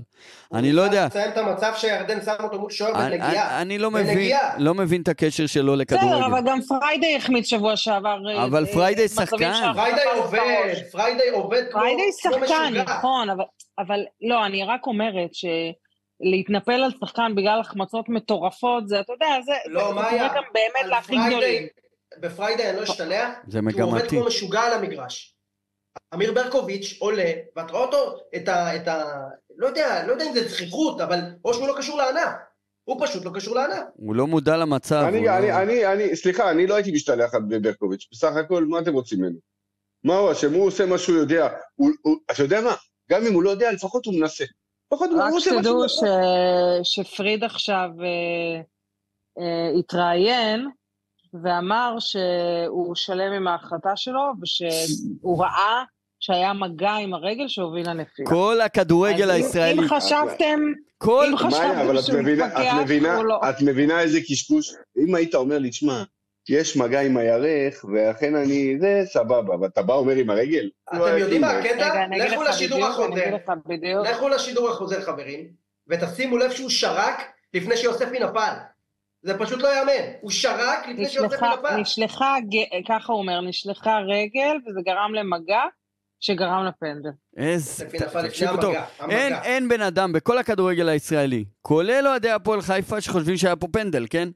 אני 0.54 0.72
לא 0.72 0.82
יודע. 0.82 1.06
לציין 1.06 1.32
את 1.32 1.38
המצב 1.38 1.74
שירדן 1.78 2.22
שם 2.22 2.34
אותו 2.44 2.60
מול 2.60 2.70
שוער 2.72 2.92
אני- 2.92 3.18
בנגיעה. 3.18 3.32
אני- 3.56 3.62
אני 3.62 3.78
לא 3.78 3.92
מבין. 3.92 4.38
לא 4.58 4.74
מבין 4.74 5.02
את 5.02 5.08
הקשר 5.08 5.46
שלו 5.48 5.74
בסדר, 5.74 5.76
לכדורגל. 5.98 6.24
אבל 6.26 6.42
גם 6.46 6.60
פריידי 6.62 7.16
החמיץ 7.16 7.46
שבוע 7.50 7.76
שעבר. 7.78 8.18
אה, 8.30 8.46
אבל 8.46 8.66
אה, 8.66 8.74
פריידי 8.74 9.08
שחקן. 9.08 9.52
פריידי 9.76 10.02
עובד. 10.16 10.40
פריידי 10.92 11.30
עובד 11.34 11.64
כמו 11.72 11.82
פריידי 11.82 12.02
כמו 12.24 12.32
שחקן, 12.34 12.64
משוגע. 12.74 12.84
נכון, 12.84 13.30
אבל, 13.30 13.44
אבל 13.80 14.00
לא, 14.22 14.46
אני 14.46 14.64
רק 14.66 14.88
אומרת 14.88 15.30
שלהתנפל 15.34 16.72
על 16.84 16.92
שחקן 17.02 17.32
בגלל 17.36 17.60
החמצות 17.60 18.10
מטורפות, 18.10 18.88
זה, 18.88 19.00
אתה 19.00 19.14
יודע, 19.14 19.28
זה, 19.46 19.52
לא, 19.66 19.88
זה 19.88 19.94
מה 19.94 20.02
קורה 20.02 20.10
היה? 20.14 20.28
גם 20.28 20.44
באמת 20.54 20.84
על 20.84 20.90
להכי 20.90 21.08
פריידי- 21.16 21.30
גדולים. 21.30 21.68
בפריידי 22.18 22.70
אני 22.70 22.78
לא 22.78 22.84
אשתלח, 22.84 23.30
זה 23.48 23.60
כי 23.72 23.82
הוא 23.82 23.90
עובד 23.90 24.00
מגמתי. 24.00 24.16
כמו 24.16 24.26
משוגע 24.26 24.62
על 24.62 24.74
המגרש. 24.74 25.36
אמיר 26.14 26.34
ברקוביץ' 26.34 26.98
עולה, 27.00 27.32
ואת 27.56 27.72
רואה 27.72 27.84
אותו, 27.84 28.18
את 28.36 28.48
ה... 28.48 28.76
את 28.76 28.88
ה... 28.88 29.04
לא 29.58 29.68
יודע, 29.68 30.08
לא 30.08 30.12
יודע 30.12 30.26
אם 30.26 30.34
זה 30.34 30.48
זכיחות, 30.48 31.02
אבל 31.02 31.20
או 31.46 31.54
שהוא 31.54 31.68
לא 31.68 31.74
קשור 31.78 31.98
לענף. 31.98 32.30
הוא 32.84 33.08
פשוט 33.08 33.26
לא 33.26 33.32
קשור 33.34 33.56
לענף. 33.56 33.84
הוא 33.96 34.16
לא 34.16 34.28
מודע 34.28 34.58
למצב. 34.58 35.06
אני, 35.08 35.26
לא- 35.26 35.38
אני, 35.38 35.52
אני, 35.54 35.86
אני, 35.94 36.16
סליחה, 36.16 36.52
אני 36.52 36.68
לא 36.68 36.76
הייתי 36.76 36.92
משתלח 36.92 37.34
על 37.34 37.42
ברקוביץ', 37.62 38.08
בסך 38.12 38.36
הכל, 38.36 38.66
מה 38.66 38.80
אתם 38.80 38.94
רוצים 38.94 39.20
ממנו? 39.20 39.38
מה 40.04 40.18
הוא 40.18 40.32
אשם? 40.32 40.54
הוא 40.54 40.68
עושה 40.68 40.86
מה 40.86 40.98
שהוא 40.98 41.18
יודע. 41.18 41.50
הוא, 41.76 41.90
הוא, 42.02 42.18
אתה 42.32 42.44
יודע 42.44 42.62
מה? 42.62 42.76
גם 43.12 43.26
אם 43.26 43.34
הוא 43.34 43.44
לא 43.44 43.50
יודע, 43.50 43.72
לפחות 43.72 44.06
הוא 44.06 44.14
מנסה. 44.20 44.44
לפחות 44.94 45.10
הוא 45.10 45.22
רק 45.22 45.34
עושה 45.34 45.52
מה 45.56 45.64
שהוא 45.64 45.76
יודע. 45.76 45.90
ש... 46.84 47.00
שפריד 47.00 47.44
עכשיו 47.44 47.90
אה, 48.00 48.62
אה, 49.40 49.80
התראיין 49.80 50.68
ואמר 51.34 51.96
שהוא 52.00 52.96
שלם 52.96 53.32
עם 53.32 53.48
ההחלטה 53.48 53.96
שלו 53.96 54.32
ושהוא 54.42 55.44
ראה 55.44 55.84
שהיה 56.20 56.54
מגע 56.54 56.92
עם 56.92 57.14
הרגל 57.14 57.48
שהוביל 57.48 57.90
לנפילה. 57.90 58.30
כל 58.30 58.62
הכדורגל 58.62 59.30
הישראלי, 59.30 59.82
אם 59.82 59.88
חשבתם, 59.88 60.60
כל... 60.98 61.26
אם 61.32 61.38
חשבתם 61.38 61.68
מאיה, 61.68 61.82
אבל 61.82 62.00
את 62.00 62.04
שהוא 62.04 62.20
מבינה, 62.20 62.46
מתווכח, 62.46 62.76
את 62.76 62.82
מבינה, 62.84 63.24
לא. 63.24 63.40
את 63.50 63.62
מבינה 63.62 64.02
איזה 64.02 64.20
קשקוש? 64.22 64.74
אם 64.98 65.16
היית 65.16 65.36
אומר 65.36 65.58
לי, 65.58 65.70
תשמע, 65.70 66.04
יש 66.50 66.78
מגע 66.78 67.02
עם 67.02 67.18
הירך, 67.18 67.86
ואכן 67.94 68.36
אני, 68.36 68.78
זה 68.80 69.02
סבבה, 69.06 69.56
ואתה 69.62 69.82
בא 69.82 69.94
אומר 69.94 70.14
עם 70.14 70.30
הרגל? 70.30 70.70
לא 70.94 70.98
אתם 70.98 71.04
היה 71.04 71.18
יודעים 71.18 71.42
מה. 71.42 71.52
הקטע? 71.52 72.08
לכו 72.18 72.44
לשידור 72.44 72.86
החוזר. 72.86 73.36
לכו 74.04 74.30
לשידור 74.30 74.70
החוזר, 74.70 75.02
חברים, 75.02 75.48
ותשימו 75.88 76.38
לב 76.38 76.52
שהוא 76.52 76.70
שרק 76.70 77.22
לפני 77.54 77.78
שיוספי 77.78 78.20
נפל. 78.20 78.54
זה 79.22 79.38
פשוט 79.38 79.62
לא 79.62 79.68
יאמן. 79.78 80.12
הוא 80.22 80.32
שרק 80.32 80.88
לפני 80.88 81.04
נשלחה, 81.04 81.54
נפל. 81.60 81.76
נשלחה, 81.78 82.36
ככה 82.90 83.14
הוא 83.14 83.20
אומר, 83.22 83.42
נשלחה 83.42 83.98
רגל 83.98 84.56
וזה 84.68 84.80
גרם 84.86 85.14
למגע 85.14 85.62
שגרם 86.20 86.66
לפנדל. 86.66 87.10
איזה... 87.38 87.86
תקשיבו 88.28 88.58
טוב. 88.62 88.76
אין. 89.10 89.34
אין 89.44 89.70
בן 89.70 89.82
אדם 89.82 90.14
בכל 90.14 90.38
הכדורגל 90.38 90.90
הישראלי, 90.90 91.46
כולל 91.62 92.08
אוהדי 92.08 92.30
הפועל 92.30 92.62
חיפה, 92.62 93.02
שחושבים 93.02 93.38
שהיה 93.38 93.56
פה 93.56 93.68
פנדל, 93.72 94.06
כן? 94.10 94.30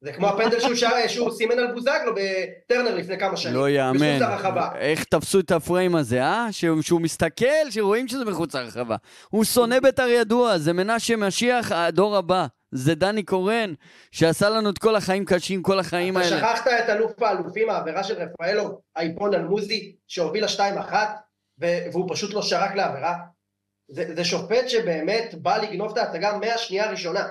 זה 0.00 0.12
כמו 0.12 0.26
הפנדל 0.28 0.60
שהוא 0.60 0.74
שר- 0.74 1.06
שהוא 1.08 1.30
סימן 1.30 1.58
על 1.58 1.72
בוזגלו 1.74 2.12
בטרנר 2.14 2.94
לפני 2.94 3.18
כמה 3.18 3.36
שנים. 3.36 3.54
לא 3.54 3.68
יאמן. 3.70 3.96
מחוץ 4.16 4.20
לרחבה. 4.20 4.70
איך 4.78 5.04
תפסו 5.04 5.40
את 5.40 5.50
הפריים 5.50 5.96
הזה, 5.96 6.22
אה? 6.22 6.48
שהוא, 6.50 6.82
שהוא 6.82 7.00
מסתכל, 7.00 7.70
שרואים 7.70 8.08
שזה 8.08 8.24
מחוץ 8.24 8.54
לרחבה. 8.54 8.96
הוא 9.30 9.44
שונא 9.44 9.80
בית"ר 9.80 10.08
ידוע, 10.08 10.58
זה 10.58 10.72
מנשה 10.72 11.16
משיח, 11.16 11.72
הדור 11.72 12.16
הבא. 12.16 12.46
זה 12.76 12.94
דני 12.94 13.22
קורן, 13.22 13.74
שעשה 14.10 14.48
לנו 14.50 14.70
את 14.70 14.78
כל 14.78 14.96
החיים 14.96 15.24
קשים, 15.24 15.62
כל 15.62 15.78
החיים 15.78 16.16
אתה 16.16 16.24
האלה. 16.26 16.38
שכחת 16.38 16.66
את 16.66 16.88
אלוף 16.88 17.22
האלופים, 17.22 17.70
העבירה 17.70 18.04
של 18.04 18.14
רפאלו, 18.14 18.80
האיפון 18.96 19.34
אלמוזי, 19.34 19.96
שהובילה 20.08 20.46
2-1, 20.48 20.58
ו- 21.60 21.66
והוא 21.92 22.08
פשוט 22.14 22.34
לא 22.34 22.42
שרק 22.42 22.74
לעבירה. 22.74 23.14
זה, 23.88 24.14
זה 24.16 24.24
שופט 24.24 24.68
שבאמת 24.68 25.34
בא 25.34 25.56
לגנוב 25.56 25.90
את 25.92 25.98
ההצגה 25.98 26.38
מהשנייה 26.38 26.86
הראשונה. 26.88 27.28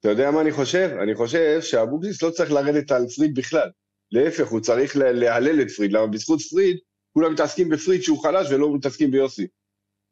אתה 0.00 0.08
יודע 0.08 0.30
מה 0.30 0.40
אני 0.40 0.52
חושב? 0.52 0.90
אני 1.02 1.14
חושב 1.14 1.60
שאבוקסיס 1.62 2.22
לא 2.22 2.30
צריך 2.30 2.52
לרדת 2.52 2.90
על 2.92 3.06
פריד 3.16 3.34
בכלל. 3.34 3.70
להפך, 4.12 4.48
הוא 4.48 4.60
צריך 4.60 4.96
לה- 4.96 5.12
להלל 5.12 5.60
את 5.62 5.70
פריד, 5.70 5.92
למה 5.92 6.06
בזכות 6.06 6.40
פריד, 6.50 6.76
כולם 7.12 7.32
מתעסקים 7.32 7.68
בפריד 7.68 8.02
שהוא 8.02 8.22
חלש 8.22 8.50
ולא 8.50 8.74
מתעסקים 8.74 9.10
ביוסי. 9.10 9.46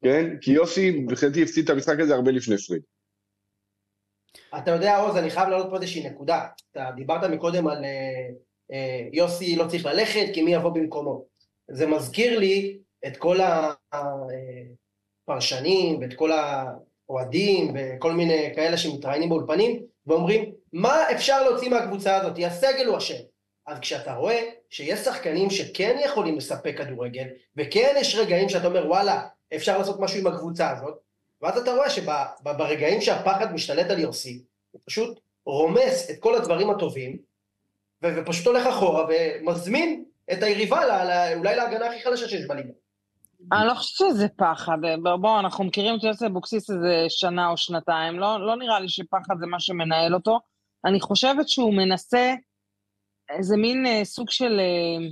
כן? 0.04 0.36
כי 0.40 0.50
יוסי, 0.52 0.90
מבחינתי, 0.90 1.42
הפסיד 1.42 1.64
את 1.64 1.70
המשחק 1.70 2.00
הזה 2.00 2.14
הרבה 2.14 2.30
לפני 2.30 2.58
פריד. 2.58 2.82
אתה 4.58 4.70
יודע, 4.70 4.98
עוז, 4.98 5.16
אני 5.16 5.30
חייב 5.30 5.48
להעלות 5.48 5.70
פה 5.70 5.76
איזושהי 5.76 6.10
נקודה. 6.10 6.46
אתה 6.70 6.90
דיברת 6.96 7.24
מקודם 7.24 7.68
על 7.68 7.84
אה, 7.84 8.28
אה, 8.72 9.00
יוסי 9.12 9.56
לא 9.56 9.66
צריך 9.66 9.86
ללכת, 9.86 10.26
כי 10.34 10.42
מי 10.42 10.54
יבוא 10.54 10.70
במקומו. 10.70 11.24
זה 11.70 11.86
מזכיר 11.86 12.38
לי 12.38 12.78
את 13.06 13.16
כל 13.16 13.38
הפרשנים 15.28 16.00
ואת 16.00 16.14
כל 16.14 16.30
האוהדים 16.32 17.74
וכל 17.74 18.12
מיני 18.12 18.52
כאלה 18.54 18.76
שמתראיינים 18.76 19.28
באולפנים, 19.28 19.82
ואומרים, 20.06 20.52
מה 20.72 21.10
אפשר 21.10 21.42
להוציא 21.42 21.70
מהקבוצה 21.70 22.16
הזאת? 22.16 22.38
הסגל 22.46 22.86
הוא 22.86 22.98
אשם. 22.98 23.22
אז 23.66 23.78
כשאתה 23.78 24.14
רואה 24.14 24.42
שיש 24.70 25.00
שחקנים 25.00 25.50
שכן 25.50 25.96
יכולים 26.04 26.36
לספק 26.36 26.74
כדורגל, 26.78 27.26
וכן 27.56 27.94
יש 28.00 28.14
רגעים 28.14 28.48
שאתה 28.48 28.66
אומר, 28.66 28.86
וואלה, 28.86 29.26
אפשר 29.56 29.78
לעשות 29.78 30.00
משהו 30.00 30.20
עם 30.20 30.26
הקבוצה 30.26 30.70
הזאת, 30.70 30.98
ואז 31.42 31.58
אתה 31.58 31.72
רואה 31.72 31.90
שברגעים 31.90 33.00
שהפחד 33.00 33.52
משתלט 33.52 33.90
על 33.90 33.98
יוסי, 33.98 34.42
הוא 34.70 34.80
פשוט 34.84 35.20
רומס 35.46 36.10
את 36.10 36.16
כל 36.20 36.34
הדברים 36.34 36.70
הטובים, 36.70 37.18
ופשוט 38.04 38.46
הולך 38.46 38.66
אחורה 38.66 39.04
ומזמין 39.08 40.04
את 40.32 40.42
היריבה 40.42 40.84
ל- 40.86 40.90
ל- 40.90 41.38
אולי 41.38 41.56
להגנה 41.56 41.86
הכי 41.86 42.04
חלשה 42.04 42.28
שיש 42.28 42.46
בליגה. 42.46 42.72
אני 43.52 43.66
לא 43.66 43.74
חושבת 43.74 44.10
שזה 44.10 44.28
פחד. 44.28 44.78
בואו, 45.20 45.40
אנחנו 45.40 45.64
מכירים 45.64 45.94
את 45.98 46.04
יוסי 46.04 46.26
אבוקסיס 46.26 46.70
איזה 46.70 47.04
שנה 47.08 47.48
או 47.50 47.56
שנתיים. 47.56 48.18
לא, 48.18 48.46
לא 48.46 48.56
נראה 48.56 48.80
לי 48.80 48.88
שפחד 48.88 49.34
זה 49.40 49.46
מה 49.46 49.60
שמנהל 49.60 50.14
אותו. 50.14 50.40
אני 50.84 51.00
חושבת 51.00 51.48
שהוא 51.48 51.74
מנסה 51.74 52.34
איזה 53.30 53.56
מין 53.56 53.86
אה, 53.86 54.04
סוג 54.04 54.30
של 54.30 54.60
אה, 54.60 55.08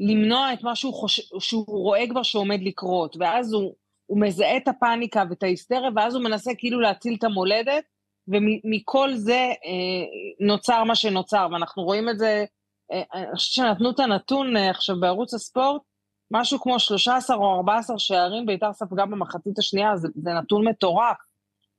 למנוע 0.00 0.52
את 0.52 0.62
מה 0.62 0.76
שהוא, 0.76 0.94
חושב, 0.94 1.22
שהוא 1.38 1.66
רואה 1.66 2.04
כבר 2.10 2.22
שעומד 2.22 2.60
לקרות, 2.62 3.16
ואז 3.20 3.52
הוא, 3.52 3.74
הוא 4.06 4.20
מזהה 4.20 4.56
את 4.56 4.68
הפאניקה 4.68 5.24
ואת 5.30 5.42
ההיסטריה, 5.42 5.90
ואז 5.96 6.14
הוא 6.14 6.24
מנסה 6.24 6.50
כאילו 6.58 6.80
להציל 6.80 7.14
את 7.18 7.24
המולדת, 7.24 7.84
ומכל 8.28 9.14
זה 9.14 9.52
אה, 9.64 10.46
נוצר 10.46 10.84
מה 10.84 10.94
שנוצר, 10.94 11.48
ואנחנו 11.52 11.82
רואים 11.82 12.08
את 12.08 12.18
זה, 12.18 12.44
אה, 12.92 13.02
אני 13.14 13.36
חושבת 13.36 13.66
שנתנו 13.66 13.90
את 13.90 14.00
הנתון 14.00 14.56
אה, 14.56 14.70
עכשיו 14.70 15.00
בערוץ 15.00 15.34
הספורט, 15.34 15.82
משהו 16.30 16.60
כמו 16.60 16.80
13 16.80 17.36
או 17.36 17.56
14 17.56 17.98
שערים 17.98 18.46
בית"ר 18.46 18.72
ספגה 18.72 19.06
במחצית 19.06 19.58
השנייה, 19.58 19.96
זה, 19.96 20.08
זה 20.14 20.30
נתון 20.30 20.68
מטורף. 20.68 21.16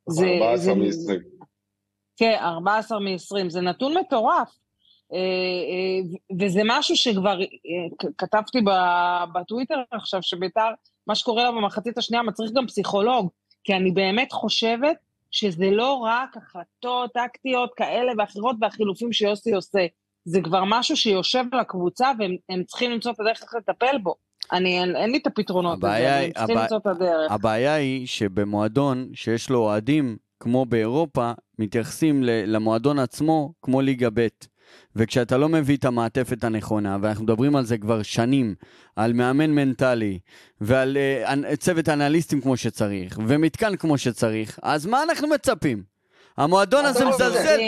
זה, 0.10 0.26
14 0.26 0.58
זה, 0.58 0.76
מ-20. 0.76 1.46
כן, 2.18 2.38
14 2.40 3.00
מ-20, 3.00 3.50
זה 3.50 3.62
נתון 3.62 3.98
מטורף. 3.98 4.58
אה, 5.14 5.20
אה, 5.20 6.38
וזה 6.40 6.62
משהו 6.66 6.96
שכבר 6.96 7.40
אה, 7.42 8.10
כתבתי 8.18 8.60
בטוויטר 9.34 9.76
עכשיו, 9.92 10.24
שבית"ר, 10.24 10.72
מה 11.08 11.16
שקורה 11.16 11.44
לה 11.44 11.52
במחצית 11.52 11.98
השנייה 11.98 12.24
מצריך 12.24 12.52
גם 12.56 12.68
פסיכולוג, 12.68 13.30
כי 13.64 13.74
אני 13.74 13.92
באמת 13.92 14.32
חושבת 14.32 14.96
שזה 15.32 15.66
לא 15.72 15.94
רק 15.94 16.38
החלטות 16.38 17.12
טקטיות 17.14 17.72
כאלה 17.76 18.12
ואחרות 18.18 18.56
והחילופים 18.62 19.14
שיוסי 19.14 19.54
עושה, 19.54 19.86
זה 20.26 20.42
כבר 20.42 20.64
משהו 20.68 20.98
שיושב 20.98 21.44
לקבוצה 21.62 22.12
והם 22.20 22.36
הם 22.50 22.64
צריכים 22.64 22.92
למצוא 22.92 23.12
את 23.12 23.20
הדרך 23.20 23.42
איך 23.44 23.54
לטפל 23.56 23.98
בו. 24.04 24.16
אני, 24.52 24.80
אין, 24.80 24.96
אין 24.96 25.12
לי 25.12 25.18
את 25.18 25.28
הפתרונות 25.28 25.78
לזה, 25.78 26.20
הם 26.20 26.32
צריכים 26.32 26.58
הבע- 26.58 26.64
למצוא 26.64 26.78
את 26.78 26.88
הדרך. 26.88 27.32
הבעיה 27.32 27.74
היא 27.76 28.08
שבמועדון 28.08 29.10
שיש 29.14 29.50
לו 29.50 29.60
אוהדים, 29.60 30.18
כמו 30.40 30.66
באירופה, 30.66 31.32
מתייחסים 31.60 32.24
למועדון 32.24 33.00
עצמו 33.00 33.54
כמו 33.62 33.82
ליגה 33.82 34.10
ב'. 34.14 34.28
וכשאתה 34.96 35.38
לא 35.38 35.50
מביא 35.50 35.78
את 35.78 35.86
המעטפת 35.86 36.44
הנכונה, 36.44 36.98
ואנחנו 37.02 37.24
מדברים 37.24 37.56
על 37.56 37.66
זה 37.66 37.78
כבר 37.78 38.02
שנים, 38.04 38.56
על 38.96 39.14
מאמן 39.14 39.52
מנטלי, 39.52 40.20
ועל 40.62 40.98
uh, 41.26 41.56
צוות 41.56 41.90
אנליסטים 41.90 42.42
כמו 42.42 42.58
שצריך, 42.58 43.20
ומתקן 43.28 43.76
כמו 43.76 43.98
שצריך, 43.98 44.60
אז 44.64 44.86
מה 44.86 45.04
אנחנו 45.04 45.28
מצפים? 45.28 45.96
המועדון 46.38 46.86
הזה 46.86 47.06
מזלזל, 47.06 47.60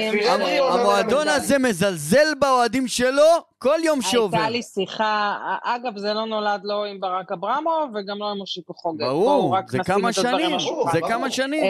המועדון. 0.70 1.28
הזה 1.28 1.58
מזלזל 1.60 2.28
באוהדים 2.40 2.88
שלו 2.88 3.24
כל 3.58 3.78
יום 3.84 4.02
שעובר. 4.02 4.38
הייתה 4.38 4.50
לי 4.50 4.64
שיחה, 4.64 5.38
אגב, 5.64 5.98
זה 5.98 6.14
לא 6.14 6.26
נולד 6.26 6.62
לא 6.64 6.86
עם 6.86 7.00
ברק 7.00 7.32
אברמוב 7.32 7.92
וגם 7.96 8.20
לא 8.20 8.32
עם 8.32 8.38
מושיקו 8.38 8.74
חוגג. 8.74 9.06
ברור, 9.06 9.56
זה 9.68 9.80
כמה 9.86 10.14
שנים. 10.14 10.60
זה. 10.92 11.00
כמה 11.08 11.32
שנים. 11.32 11.64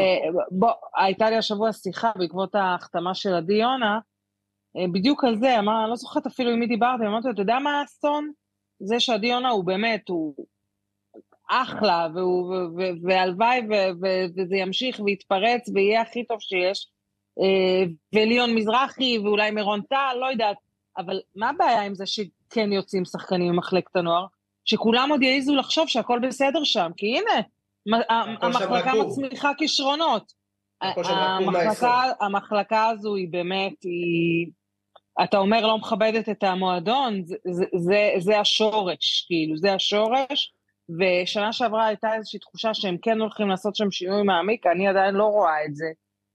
הייתה 0.95 1.29
לי 1.29 1.35
השבוע 1.35 1.73
שיחה 1.73 2.11
בעקבות 2.15 2.55
ההחתמה 2.55 3.13
של 3.13 3.33
עדי 3.33 3.53
יונה, 3.53 3.99
בדיוק 4.91 5.23
על 5.23 5.35
זה, 5.39 5.59
אמר, 5.59 5.81
אני 5.81 5.89
לא 5.89 5.95
זוכרת 5.95 6.25
אפילו 6.25 6.51
עם 6.51 6.59
מי 6.59 6.67
דיברתי, 6.67 7.03
אמרתי 7.07 7.27
לו, 7.27 7.33
אתה 7.33 7.41
יודע 7.41 7.59
מה 7.59 7.79
האסון? 7.79 8.31
זה 8.79 8.99
שעדי 8.99 9.27
יונה 9.27 9.49
הוא 9.49 9.65
באמת, 9.65 10.09
הוא 10.09 10.35
אחלה, 11.49 12.07
והלוואי 13.03 13.61
וזה 14.35 14.55
ימשיך 14.55 14.99
ויתפרץ 15.05 15.69
ויהיה 15.73 16.01
הכי 16.01 16.25
טוב 16.25 16.37
שיש. 16.39 16.87
אה, 17.41 17.83
וליון 18.15 18.55
מזרחי 18.55 19.17
ואולי 19.19 19.51
מירון 19.51 19.81
טל, 19.89 20.17
לא 20.19 20.25
יודעת. 20.25 20.57
אבל 20.97 21.19
מה 21.35 21.49
הבעיה 21.49 21.81
עם 21.81 21.95
זה 21.95 22.05
ש- 22.05 22.19
כן 22.49 22.71
יוצאים 22.71 23.05
שחקנים 23.05 23.51
ממחלקת 23.51 23.95
הנוער, 23.95 24.25
שכולם 24.65 25.09
עוד 25.11 25.23
יעזו 25.23 25.55
לחשוב 25.55 25.87
שהכל 25.87 26.19
בסדר 26.19 26.63
שם, 26.63 26.91
כי 26.97 27.17
הנה, 27.17 27.41
המחלקה. 28.41 28.91
מצמיחה 28.93 29.51
כישרונות. 29.57 30.33
המחלקה 32.21 32.87
הזו 32.87 33.15
היא 33.15 33.27
באמת, 33.31 33.73
היא... 33.83 34.47
אתה 35.23 35.37
אומר 35.37 35.67
לא 35.67 35.77
מכבדת 35.77 36.29
את 36.29 36.43
המועדון, 36.43 37.21
זה, 37.25 37.65
זה, 37.75 38.11
זה, 38.17 38.39
השורש, 38.39 39.25
כאילו, 39.27 39.57
זה 39.57 39.73
השורש. 39.73 40.53
ושנה 40.89 41.53
שעברה 41.53 41.85
הייתה 41.85 42.15
איזושהי 42.15 42.39
תחושה 42.39 42.73
שהם 42.73 42.97
כן 43.01 43.19
הולכים 43.21 43.47
לעשות 43.49 43.75
שם 43.75 43.91
שינוי 43.91 44.23
מעמיק, 44.23 44.67
אני 44.67 44.87
עדיין 44.87 45.15
לא 45.15 45.23
רואה 45.23 45.65
את 45.65 45.75
זה. 45.75 45.85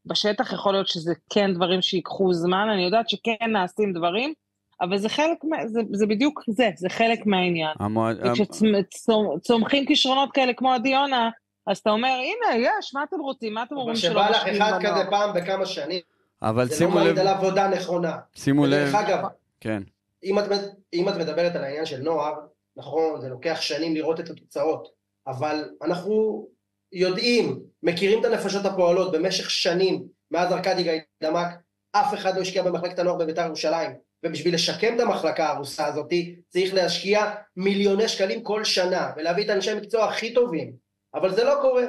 בשטח 0.06 0.52
יכול 0.52 0.72
להיות 0.72 0.88
שזה 0.88 1.14
כן 1.34 1.54
דברים 1.54 1.82
שיקחו 1.82 2.32
זמן, 2.32 2.68
אני 2.72 2.84
יודעת 2.84 3.08
שכן 3.08 3.50
נעשים 3.52 3.92
דברים, 3.92 4.32
אבל 4.80 4.98
זה 4.98 5.08
חלק, 5.08 5.38
זה, 5.66 5.80
זה 5.92 6.06
בדיוק 6.06 6.42
זה, 6.48 6.70
זה 6.76 6.88
חלק 6.88 7.26
מהעניין. 7.26 7.74
המועד... 7.80 8.16
וכשצומחים 8.26 9.86
כישרונות 9.86 10.32
כאלה 10.32 10.52
כמו 10.52 10.72
עדי 10.72 10.88
יונה, 10.88 11.30
אז 11.66 11.78
אתה 11.78 11.90
אומר, 11.90 12.08
הנה, 12.08 12.58
יש, 12.58 12.94
מה 12.94 13.02
אתם 13.08 13.20
רוצים? 13.20 13.54
מה 13.54 13.62
אתם 13.62 13.74
אבל 13.74 13.80
אומרים 13.80 13.96
שלא 13.96 14.10
שבא 14.10 14.30
לך 14.30 14.36
משקיעים 14.36 14.62
אחד 14.62 14.78
בנוער? 14.78 14.94
כזה 14.94 15.10
פעם 15.10 15.34
בכמה 15.34 15.66
שנים, 15.66 16.00
אבל 16.42 16.68
זה 16.68 16.72
לא 16.72 16.78
שימו 16.78 16.98
לב, 16.98 17.04
מעיד 17.04 17.18
על 17.18 17.28
עבודה 17.28 17.68
נכונה. 17.68 18.18
שימו 18.34 18.66
לב, 18.66 18.88
ודרך 18.88 18.94
אגב, 18.94 19.24
כן. 19.60 19.82
אם 20.24 20.38
את, 20.38 20.44
אם 20.92 21.08
את 21.08 21.14
מדברת 21.16 21.56
על 21.56 21.64
העניין 21.64 21.86
של 21.86 22.00
נוער, 22.00 22.34
נכון, 22.76 23.20
זה 23.20 23.28
לוקח 23.28 23.60
שנים 23.60 23.94
לראות 23.94 24.20
את 24.20 24.30
התוצאות, 24.30 24.88
אבל 25.26 25.70
אנחנו 25.82 26.46
יודעים, 26.92 27.60
מכירים 27.82 28.20
את 28.20 28.24
הנפשות 28.24 28.64
הפועלות 28.64 29.12
במשך 29.12 29.50
שנים, 29.50 30.02
מאז 30.30 30.52
ארכדי 30.52 30.82
גיידמק, 30.82 31.48
אף 31.92 32.14
אחד 32.14 32.36
לא 32.36 32.40
השקיע 32.40 32.62
במחלקת 32.62 32.98
הנוער 32.98 33.16
בבית"ר 33.16 33.46
ירושלים, 33.46 33.90
ובשביל 34.24 34.54
לשקם 34.54 34.94
את 34.96 35.00
המחלקה 35.00 35.48
הרוסה 35.48 35.86
הזאת, 35.86 36.12
צריך 36.48 36.74
להשקיע 36.74 37.34
מיליוני 37.56 38.08
שקלים 38.08 38.42
כל 38.42 38.64
שנה, 38.64 39.10
ולהביא 39.16 39.44
את 39.44 39.50
האנשי 39.50 39.70
המקצוע 39.70 40.04
הכי 40.04 40.34
טובים, 40.34 40.72
אבל 41.14 41.34
זה 41.34 41.44
לא 41.44 41.58
קורה. 41.60 41.84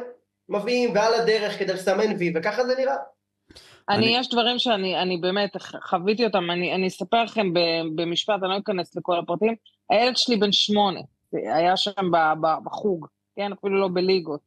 מביאים 0.50 0.96
ועל 0.96 1.14
הדרך 1.14 1.60
כדי 1.60 1.74
לסמן 1.74 2.18
וי, 2.20 2.34
וככה 2.36 2.66
זה 2.66 2.76
נראה. 2.78 2.96
אני, 3.90 3.98
אני- 3.98 4.18
יש 4.18 4.30
דברים 4.30 4.60
שאני 4.60 5.02
אני 5.02 5.18
באמת 5.18 5.52
חוויתי 5.90 6.26
אותם, 6.26 6.52
אני, 6.52 6.76
אני 6.76 6.88
אספר 6.88 7.24
לכם 7.24 7.54
במשפט, 7.96 8.36
אני 8.44 8.50
לא 8.50 8.58
אכנס 8.58 8.96
לכל 8.96 9.20
הפרטים. 9.20 9.56
הילד 9.90 10.18
שלי 10.18 10.36
בן 10.38 10.52
שמונה, 10.52 11.00
היה 11.34 11.78
שם 11.78 12.12
ב, 12.12 12.18
ב, 12.42 12.48
בחוג, 12.64 13.08
כן? 13.36 13.52
אפילו 13.52 13.80
לא 13.82 13.90
בליגות. 13.94 14.40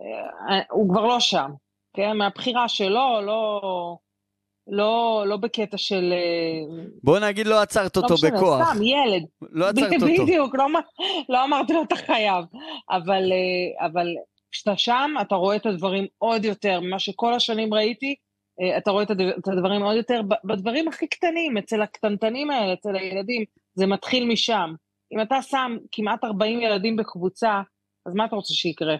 אה, 0.00 0.60
הוא 0.70 0.90
כבר 0.90 1.06
לא 1.06 1.20
שם, 1.20 1.50
כן? 1.94 2.16
מהבחירה 2.16 2.68
שלו, 2.68 3.20
לא, 3.22 3.96
לא, 4.68 5.24
לא 5.26 5.36
בקטע 5.36 5.76
של... 5.76 6.12
אה, 6.12 6.84
בוא 7.02 7.18
נגיד 7.18 7.46
לא 7.46 7.60
עצרת 7.62 7.96
לא 7.96 8.02
אותו 8.02 8.14
משנה, 8.14 8.30
בכוח. 8.30 8.72
סתם, 8.74 8.82
ילד. 8.82 9.22
לא 9.50 9.68
עצרת 9.68 9.92
אותו. 10.02 10.06
בדיוק, 10.22 10.54
לא, 10.54 10.66
לא 11.28 11.44
אמרתי 11.44 11.72
לו 11.72 11.82
אתה 11.82 11.96
חייב. 11.96 12.44
אבל, 12.90 13.32
אה, 13.32 13.86
אבל 13.86 14.06
כשאתה 14.52 14.76
שם, 14.76 15.10
אתה 15.20 15.34
רואה 15.34 15.56
את 15.56 15.66
הדברים 15.66 16.06
עוד 16.18 16.44
יותר, 16.44 16.80
ממה 16.80 16.98
שכל 16.98 17.34
השנים 17.34 17.74
ראיתי, 17.74 18.14
אתה 18.78 18.90
רואה 18.90 19.02
את 19.02 19.10
הדבר- 19.10 19.36
את 19.38 19.48
הדברים 19.48 19.82
עוד 19.82 19.96
יותר 19.96 20.20
בדברים 20.44 20.88
הכי 20.88 21.06
קטנים, 21.06 21.56
אצל 21.56 21.82
הקטנטנים 21.82 22.50
האלה, 22.50 22.72
אצל 22.72 22.96
הילדים, 22.96 23.44
זה 23.74 23.86
מתחיל 23.86 24.28
משם. 24.28 24.74
אם 25.12 25.20
אתה 25.20 25.42
שם 25.42 25.76
כמעט 25.92 26.24
40 26.24 26.60
ילדים 26.60 26.96
בקבוצה, 26.96 27.60
אז 28.06 28.14
מה 28.14 28.24
אתה 28.24 28.36
רוצה 28.36 28.54
שיקרה? 28.54 28.96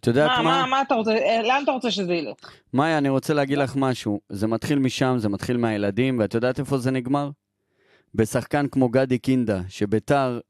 את 0.00 0.06
יודעת 0.06 0.30
מה, 0.30 0.42
מה? 0.42 0.60
מה, 0.60 0.66
מה 0.66 0.82
אתה 0.82 0.94
רוצה, 0.94 1.12
אה, 1.16 1.42
לאן 1.42 1.60
אתה 1.64 1.72
רוצה 1.72 1.90
שזה 1.90 2.14
ילך? 2.14 2.36
מאיה, 2.74 2.98
אני 2.98 3.08
רוצה 3.08 3.34
להגיד 3.34 3.58
לך 3.58 3.76
משהו. 3.76 4.20
זה 4.28 4.46
מתחיל 4.46 4.78
משם, 4.78 5.14
זה 5.18 5.28
מתחיל 5.28 5.56
מהילדים, 5.56 6.18
ואת 6.18 6.34
יודעת 6.34 6.58
איפה 6.58 6.78
זה 6.78 6.90
נגמר? 6.90 7.30
בשחקן 8.14 8.66
כמו 8.66 8.88
גדי 8.88 9.18
קינדה, 9.18 9.60
שביתר, 9.68 10.40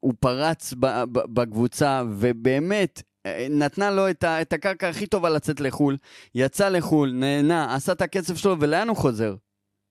הוא 0.00 0.12
פרץ 0.20 0.74
בקבוצה, 1.12 2.02
ובאמת, 2.10 2.98
אה, 2.98 3.09
נתנה 3.50 3.90
לו 3.90 4.10
את, 4.10 4.24
ה- 4.24 4.40
את 4.42 4.52
הקרקע 4.52 4.88
הכי 4.88 5.06
טובה 5.06 5.28
לצאת 5.30 5.60
לחו"ל, 5.60 5.96
יצא 6.34 6.68
לחו"ל, 6.68 7.10
נהנה, 7.14 7.74
עשה 7.74 7.92
את 7.92 8.02
הכסף 8.02 8.36
שלו, 8.36 8.56
ולאן 8.60 8.88
הוא 8.88 8.96
חוזר? 8.96 9.34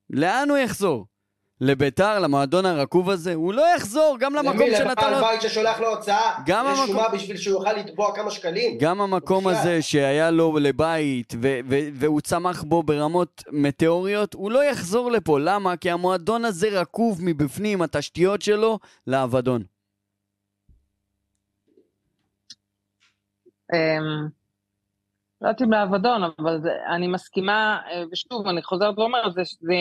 לאן 0.09 0.49
הוא 0.49 0.57
יחזור? 0.57 1.05
לביתר, 1.61 2.19
למועדון 2.19 2.65
הרקוב 2.65 3.09
הזה? 3.09 3.33
הוא 3.33 3.53
לא 3.53 3.75
יחזור, 3.75 4.17
גם 4.19 4.33
למקום 4.35 4.59
למי? 4.67 4.75
שנתן 4.77 4.91
לבעל 4.91 5.11
לו... 5.13 5.19
בית 5.27 5.41
ששולח 5.41 5.79
לו 5.79 5.87
הוצאה 5.95 6.31
גם 6.45 6.65
רשומה 6.67 6.83
המקום- 7.03 7.13
בשביל 7.17 7.37
שהוא 7.37 7.53
יוכל 7.59 7.73
לתבוע 7.73 8.15
כמה 8.15 8.31
שקלים? 8.31 8.77
גם 8.77 9.01
המקום 9.01 9.43
בחייאת. 9.43 9.59
הזה 9.61 9.81
שהיה 9.81 10.31
לו 10.31 10.57
לבית 10.61 11.33
ו- 11.41 11.59
ו- 11.69 11.79
והוא 11.93 12.21
צמח 12.21 12.63
בו 12.63 12.83
ברמות 12.83 13.43
מטאוריות, 13.51 14.33
הוא 14.33 14.51
לא 14.51 14.63
יחזור 14.63 15.11
לפה. 15.11 15.39
למה? 15.39 15.77
כי 15.77 15.91
המועדון 15.91 16.45
הזה 16.45 16.69
רקוב 16.69 17.19
מבפנים, 17.23 17.81
התשתיות 17.81 18.41
שלו, 18.41 18.79
לאבדון. 19.07 19.63
לא 25.41 25.47
יודעת 25.47 25.61
אם 25.61 25.71
לאבדון, 25.71 26.21
אבל 26.39 26.61
זה, 26.61 26.69
אני 26.95 27.07
מסכימה, 27.07 27.79
אה, 27.91 28.03
ושוב, 28.11 28.47
אני 28.47 28.63
חוזרת 28.63 28.99
ואומרת, 28.99 29.33
זה, 29.33 29.41
זה, 29.43 29.75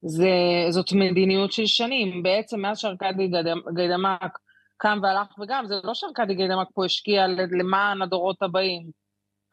זה, 0.00 0.30
זאת 0.70 0.92
מדיניות 0.92 1.52
של 1.52 1.66
שנים. 1.66 2.22
בעצם 2.22 2.60
מאז 2.60 2.78
שארכדי 2.78 3.28
גיידמ- 3.28 3.74
גיידמק 3.74 4.38
קם 4.76 4.98
והלך 5.02 5.38
וגם, 5.38 5.66
זה 5.66 5.74
לא 5.84 5.94
שארכדי 5.94 6.34
גיידמק 6.34 6.68
פה 6.74 6.84
השקיע 6.84 7.26
למען 7.58 8.02
הדורות 8.02 8.42
הבאים. 8.42 8.90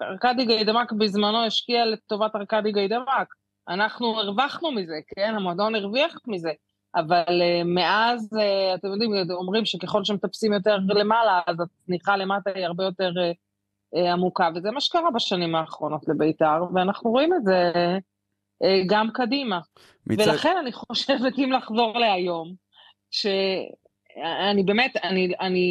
ארכדי 0.01 0.45
גיידמק 0.45 0.91
בזמנו 0.91 1.45
השקיע 1.45 1.85
לטובת 1.85 2.35
ארכדי 2.35 2.71
גיידמק. 2.71 3.27
אנחנו 3.69 4.19
הרווחנו 4.19 4.71
מזה, 4.71 4.95
כן? 5.15 5.33
המועדון 5.35 5.75
הרוויח 5.75 6.15
מזה. 6.27 6.51
אבל 6.95 7.25
uh, 7.27 7.63
מאז, 7.65 8.29
uh, 8.33 8.75
אתם 8.75 8.87
יודעים, 8.87 9.11
אומרים 9.31 9.65
שככל 9.65 10.03
שמטפסים 10.03 10.53
יותר 10.53 10.77
למעלה, 10.87 11.41
אז 11.47 11.55
הצניחה 11.61 12.17
למטה 12.17 12.49
היא 12.55 12.65
הרבה 12.65 12.83
יותר 12.83 13.11
עמוקה, 13.95 14.49
וזה 14.55 14.71
מה 14.71 14.81
שקרה 14.81 15.11
בשנים 15.11 15.55
האחרונות 15.55 16.07
לבית"ר, 16.07 16.63
ואנחנו 16.73 17.11
רואים 17.11 17.33
את 17.33 17.43
זה 17.43 17.71
uh, 18.63 18.67
גם 18.87 19.09
קדימה. 19.13 19.59
מצד... 20.07 20.27
ולכן 20.27 20.57
אני 20.61 20.71
חושבת, 20.71 21.33
אם 21.37 21.51
לחזור 21.51 21.97
להיום, 21.97 22.53
שאני 23.11 24.63
באמת, 24.65 24.97
אני, 25.03 25.33
אני, 25.39 25.67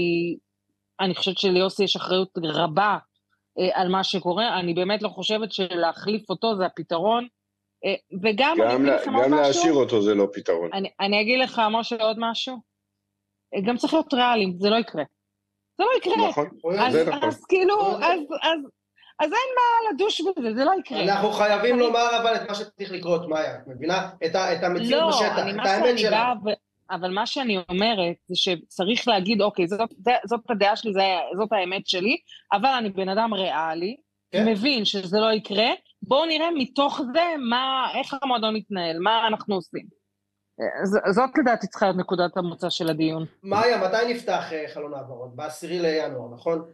אני 1.01 1.15
חושבת 1.15 1.39
שליוסי 1.39 1.85
יש 1.85 1.97
אחריות 1.97 2.39
רבה 2.43 2.99
אה, 3.59 3.81
על 3.81 3.89
מה 3.89 4.05
שקורה, 4.05 4.61
אני 4.61 4.75
באמת 4.75 5.03
לא 5.03 5.09
חושבת 5.09 5.53
שלהחליף 5.53 6.31
אותו 6.31 6.57
זה 6.57 6.67
הפתרון. 6.67 7.27
אה, 7.85 7.95
וגם, 8.23 8.57
אני 8.63 8.73
גם, 8.73 8.87
אגיד 8.87 9.07
לה, 9.07 9.25
גם 9.25 9.35
להשאיר 9.35 9.73
אותו 9.73 10.03
זה 10.03 10.15
לא 10.15 10.27
פתרון. 10.33 10.71
אני, 10.73 10.91
אני 11.01 11.21
אגיד 11.21 11.41
לך, 11.41 11.63
משה, 11.71 11.97
עוד 12.01 12.17
משהו. 12.21 12.57
אה, 13.55 13.61
גם 13.61 13.77
צריך 13.77 13.95
להיות 13.95 14.15
ריאליים, 14.15 14.59
זה 14.59 14.71
לא 14.71 14.77
יקרה. 14.77 15.05
זה 15.79 15.85
לא 15.85 15.91
יקרה. 15.99 16.29
נכון, 16.29 16.49
אז, 16.79 16.93
זה 16.93 17.05
נכון. 17.11 17.25
אז 17.29 17.45
כאילו, 17.45 17.75
זה- 17.99 18.07
אז, 18.07 18.21
אז, 18.43 18.59
אז 19.19 19.33
אין 19.33 19.51
מה 19.57 19.93
לדוש 19.95 20.21
בזה, 20.21 20.55
זה 20.55 20.65
לא 20.65 20.73
יקרה. 20.81 21.03
אנחנו 21.03 21.33
חייבים 21.33 21.75
אני- 21.75 21.83
לומר 21.83 22.09
אבל 22.23 22.35
את 22.37 22.49
מה 22.49 22.55
שצריך 22.55 22.93
לקרות, 22.93 23.29
מאיה, 23.29 23.55
את 23.55 23.67
מבינה? 23.67 24.09
את, 24.27 24.37
את 24.37 24.65
המציאות 24.65 25.03
לא, 25.03 25.09
בשטח, 25.09 25.39
את 25.63 25.67
האמת 25.67 25.99
שלה. 25.99 26.33
אבל 26.91 27.11
מה 27.11 27.27
שאני 27.27 27.59
אומרת 27.69 28.15
זה 28.27 28.35
שצריך 28.37 29.09
להגיד, 29.09 29.43
אוקיי, 29.43 29.67
זאת, 29.69 29.81
זאת 30.27 30.41
הדעה 30.51 30.77
שלי, 30.77 30.93
זאת 31.37 31.53
האמת 31.53 31.87
שלי, 31.87 32.17
אבל 32.53 32.69
אני 32.79 32.91
בן 32.91 33.09
אדם 33.09 33.35
ריאלי, 33.35 33.97
כן. 34.33 34.49
מבין 34.49 34.85
שזה 34.85 35.19
לא 35.21 35.33
יקרה, 35.33 35.69
בואו 36.03 36.27
נראה 36.27 36.51
מתוך 36.51 37.01
זה 37.15 37.25
מה, 37.51 37.87
איך 37.95 38.15
המועדון 38.23 38.55
מתנהל, 38.57 38.99
מה 38.99 39.27
אנחנו 39.27 39.55
עושים. 39.55 40.04
ז, 40.85 40.97
זאת 41.11 41.31
לדעתי 41.39 41.67
צריכה 41.67 41.87
להיות 41.87 41.99
נקודת 41.99 42.37
המוצא 42.37 42.71
של 42.71 42.91
הדיון. 42.91 43.25
מאיה, 43.43 43.89
מתי 43.89 44.15
נפתח 44.15 44.53
אה, 44.53 44.65
חלון 44.75 44.95
העברות? 44.95 45.37
בעשירי 45.37 45.79
לינואר, 45.79 46.29
נכון? 46.35 46.65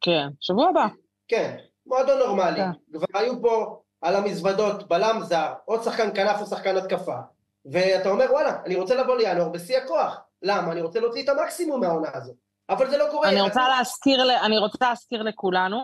כן, 0.00 0.28
שבוע 0.40 0.68
הבא. 0.68 0.86
כן, 1.28 1.56
מועדון 1.86 2.18
נורמלי. 2.18 2.56
כן. 2.56 2.70
כבר 2.92 3.18
היו 3.20 3.42
פה 3.42 3.80
על 4.02 4.16
המזוודות 4.16 4.88
בלם 4.88 5.20
זר, 5.22 5.52
עוד 5.64 5.82
שחקן 5.82 6.14
כנף 6.14 6.40
או 6.40 6.46
שחקן 6.46 6.76
התקפה. 6.76 7.16
ואתה 7.64 8.08
אומר, 8.08 8.24
וואלה, 8.30 8.62
אני 8.66 8.76
רוצה 8.76 8.94
לבוא 8.94 9.16
לינואר 9.16 9.48
בשיא 9.48 9.78
הכוח. 9.78 10.20
למה? 10.42 10.72
אני 10.72 10.82
רוצה 10.82 11.00
להוציא 11.00 11.24
את 11.24 11.28
המקסימום 11.28 11.80
מהעונה 11.80 12.08
הזאת. 12.14 12.36
אבל 12.70 12.90
זה 12.90 12.98
לא 12.98 13.04
קורה. 13.10 13.28
אני 13.28 13.40
רוצה 13.40 13.68
להזכיר, 13.68 14.44
אני 14.46 14.58
רוצה 14.58 14.88
להזכיר 14.88 15.22
לכולנו, 15.22 15.78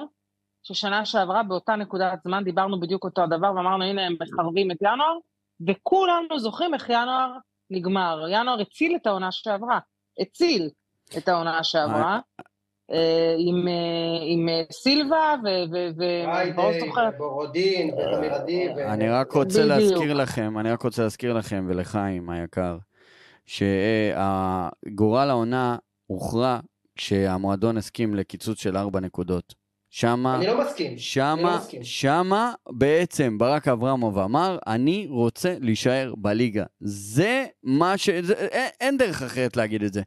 ששנה 0.62 1.04
שעברה 1.04 1.42
באותה 1.42 1.76
נקודת 1.76 2.22
זמן 2.24 2.44
דיברנו 2.44 2.80
בדיוק 2.80 3.04
אותו 3.04 3.22
הדבר, 3.22 3.52
ואמרנו, 3.56 3.84
הנה 3.84 4.06
הם 4.06 4.16
מחרבים 4.20 4.70
את 4.70 4.76
ינואר, 4.82 5.16
וכולנו 5.68 6.38
זוכרים 6.38 6.74
איך 6.74 6.88
ינואר 6.88 7.32
נגמר. 7.70 8.26
ינואר 8.30 8.60
הציל 8.60 8.96
את 8.96 9.06
העונה 9.06 9.32
שעברה. 9.32 9.78
הציל 10.20 10.70
את 11.18 11.28
העונה 11.28 11.64
שעברה. 11.64 12.20
אה, 12.92 13.34
עם, 13.38 13.68
אה, 13.68 13.72
עם 14.22 14.48
אה, 14.48 14.62
סילבה, 14.72 15.34
ו- 15.44 15.72
ו- 15.72 15.88
ו- 15.98 16.24
ואני 16.28 16.50
לא 16.50 16.54
פריידי, 16.56 16.80
זוכרת. 16.80 17.18
בורודין, 17.18 17.90
ותמיר 17.94 18.34
עדי. 18.34 18.68
אני 18.84 19.08
רק 19.08 19.32
רוצה. 19.32 19.64
להזכיר 19.64 20.14
לכם, 20.14 20.58
אני 20.58 20.72
רק 20.72 20.82
רוצה 20.82 21.02
להזכיר 21.02 21.32
לכם 21.32 21.66
ולחיים 21.68 22.30
היקר, 22.30 22.78
שגורל 23.46 25.30
העונה 25.30 25.76
הוכרע 26.06 26.58
כשהמועדון 26.96 27.76
הסכים 27.76 28.14
לקיצוץ 28.14 28.62
של 28.62 28.76
ארבע 28.76 29.00
נקודות. 29.00 29.59
שמה, 29.90 30.36
אני 30.36 30.46
לא 30.46 30.60
מסכים. 30.60 30.86
אני 30.86 30.94
לא 30.94 31.00
שמה, 31.00 31.56
מסכים. 31.56 31.84
שמה 31.84 32.52
בעצם 32.70 33.38
ברק 33.38 33.68
אברמוב 33.68 34.18
אמר, 34.18 34.58
אני 34.66 35.06
רוצה 35.10 35.54
להישאר 35.60 36.14
בליגה. 36.18 36.64
זה 36.80 37.44
מה 37.62 37.98
ש... 37.98 38.10
זה, 38.10 38.34
אין, 38.34 38.68
אין 38.80 38.98
דרך 38.98 39.22
אחרת 39.22 39.56
להגיד 39.56 39.82
את 39.82 39.92
זה. 39.92 40.02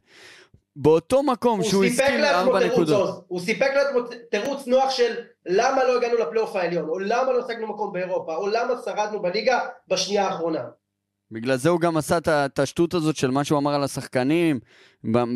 באותו 0.76 1.22
מקום 1.22 1.60
הוא 1.60 1.68
שהוא 1.68 1.84
הסכים 1.84 2.20
לארבע 2.20 2.66
נקודות. 2.66 3.24
הוא 3.28 3.40
סיפק 3.40 3.70
לעצמו 3.74 4.00
תירוץ 4.30 4.66
נוח 4.66 4.90
של 4.90 5.14
למה 5.46 5.84
לא 5.84 5.96
הגענו 5.98 6.18
לפלייאוף 6.18 6.56
העליון, 6.56 6.88
או 6.88 6.98
למה 6.98 7.32
לא 7.32 7.44
השגנו 7.44 7.66
מקום 7.66 7.92
באירופה, 7.92 8.36
או 8.36 8.48
למה 8.48 8.74
שרדנו 8.84 9.22
בליגה 9.22 9.60
בשנייה 9.88 10.26
האחרונה. 10.26 10.64
בגלל 11.30 11.56
זה 11.56 11.68
הוא 11.68 11.80
גם 11.80 11.96
עשה 11.96 12.18
את 12.18 12.58
השטות 12.58 12.94
הזאת 12.94 13.16
של 13.16 13.30
מה 13.30 13.44
שהוא 13.44 13.58
אמר 13.58 13.74
על 13.74 13.84
השחקנים 13.84 14.60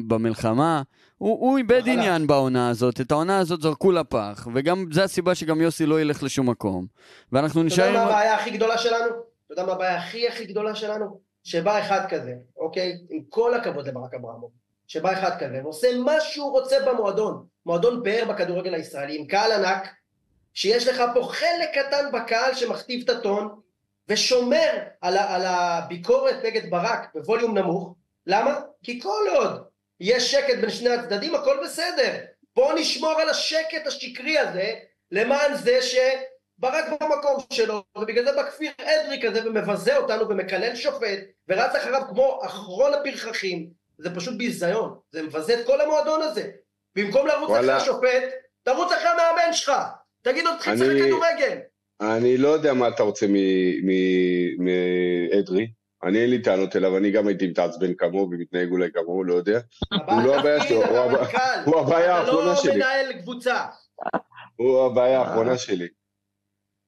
במלחמה. 0.08 0.82
הוא, 1.18 1.40
הוא 1.40 1.59
איבד 1.59 1.81
מחלה. 1.81 1.92
עניין 1.92 2.26
בעונה 2.26 2.68
הזאת, 2.70 3.00
את 3.00 3.11
העונה 3.11 3.38
הזאת 3.38 3.62
זרקו 3.62 3.92
לפח, 3.92 4.48
וגם 4.54 4.85
זה 4.92 5.04
הסיבה 5.04 5.35
שגם 5.35 5.61
יוסי 5.61 5.87
לא 5.87 6.00
ילך 6.00 6.22
לשום 6.22 6.50
מקום. 6.50 6.87
ואנחנו 7.33 7.61
אתה 7.61 7.74
יודע 7.74 7.74
נשאר... 7.74 7.92
מה 7.92 8.02
הבעיה 8.02 8.35
הכי 8.35 8.50
גדולה 8.50 8.78
שלנו? 8.78 9.07
אתה 9.07 9.52
יודע 9.52 9.66
מה 9.66 9.72
הבעיה 9.72 9.96
הכי 9.96 10.28
הכי 10.28 10.44
גדולה 10.44 10.74
שלנו? 10.74 11.20
שבא 11.44 11.78
אחד 11.78 12.07
כזה, 12.09 12.35
אוקיי? 12.57 12.98
עם 13.11 13.22
כל 13.28 13.54
הכבוד 13.54 13.88
לברק 13.88 14.14
אברמוב. 14.14 14.50
שבא 14.87 15.12
אחד 15.12 15.38
כזה 15.38 15.61
ועושה 15.62 15.88
מה 15.98 16.20
שהוא 16.20 16.50
רוצה 16.50 16.76
במועדון. 16.87 17.46
מועדון 17.66 18.02
פאר 18.04 18.24
בכדורגל 18.28 18.74
הישראלי, 18.74 19.18
עם 19.18 19.26
קהל 19.26 19.52
ענק, 19.52 19.88
שיש 20.54 20.88
לך 20.88 21.02
פה 21.14 21.28
חלק 21.33 21.68
קטן 21.74 22.04
בקהל 22.12 22.54
שמכתיב 22.54 23.02
את 23.04 23.09
הטון, 23.09 23.61
ושומר 24.09 24.70
על, 25.00 25.16
על 25.16 25.42
הביקורת 25.46 26.37
נגד 26.44 26.70
ברק 26.70 27.09
בווליום 27.14 27.59
נמוך. 27.59 27.94
למה? 28.26 28.61
כי 28.83 29.00
כל 29.00 29.24
עוד 29.37 29.67
יש 30.00 30.32
שקט 30.32 30.58
בין 30.61 30.70
שני 30.70 30.90
הצדדים, 30.90 31.34
הכל 31.34 31.56
בסדר. 31.64 32.14
בואו 32.56 32.74
נשמור 32.78 33.20
על 33.20 33.28
השקט 33.28 33.87
השקרי 33.87 34.38
הזה, 34.38 34.74
למען 35.12 35.54
זה 35.56 35.78
שברק 35.82 36.84
במקום 37.00 37.37
שלו, 37.52 37.82
ובגלל 37.98 38.24
זה 38.24 38.32
בא 38.32 38.50
כפיר 38.50 38.72
אדרי 38.80 39.22
כזה 39.22 39.48
ומבזה 39.48 39.96
אותנו 39.96 40.28
ומקלל 40.28 40.76
שופט, 40.76 41.18
ורץ 41.48 41.74
אחריו 41.74 42.02
כמו 42.08 42.40
אחרון 42.44 42.94
הפרחחים. 42.94 43.68
זה 43.98 44.14
פשוט 44.14 44.34
ביזיון, 44.34 44.98
זה 45.12 45.22
מבזה 45.22 45.61
את 45.61 45.66
כל 45.66 45.80
המועדון 45.80 46.22
הזה. 46.22 46.50
במקום 46.96 47.26
לרוץ 47.26 47.50
אחרי. 47.50 47.72
השופט, 47.72 48.22
תרוץ 48.62 48.92
אחרי 48.92 49.08
המאמן 49.08 49.52
שלך. 49.52 49.72
תגיד 50.22 50.44
לו, 50.44 50.50
תתחיל 50.56 50.72
לשחק 50.72 51.06
כדורגל. 51.06 51.58
אני 52.00 52.37
לא 52.37 52.48
יודע 52.48 52.74
מה 52.74 52.88
אתה 52.88 53.02
רוצה 53.02 53.26
מ- 53.28 53.87
מ- 53.87 54.64
מאדרי. 54.64 55.66
אני 56.04 56.18
אין 56.22 56.30
לי 56.30 56.42
טענות 56.42 56.76
אליו, 56.76 56.96
אני 56.96 57.11
גם 57.11 57.26
הייתי 57.28 57.46
מתעצבן 57.48 57.94
כמוהו 57.94 58.28
ומתנהג 58.30 58.70
אולי 58.70 58.88
כמוהו, 58.92 59.24
לא 59.24 59.34
יודע. 59.34 59.61
הוא 59.92 60.22
לא 60.22 60.38
הבעיה 60.38 60.62
שלו, 60.68 60.84
הוא 60.87 60.98
הבע- 60.98 61.26
הוא 61.64 61.80
הבעיה 61.80 62.16
האחרונה 62.16 62.52
אתה 62.52 62.61
שלי. 62.61 62.78
לא 62.78 62.87
מנהל 62.87 63.12
קבוצה, 63.22 63.64
הוא 64.56 64.87
הבעיה 64.87 65.20
האחרונה 65.20 65.58
שלי. 65.58 65.88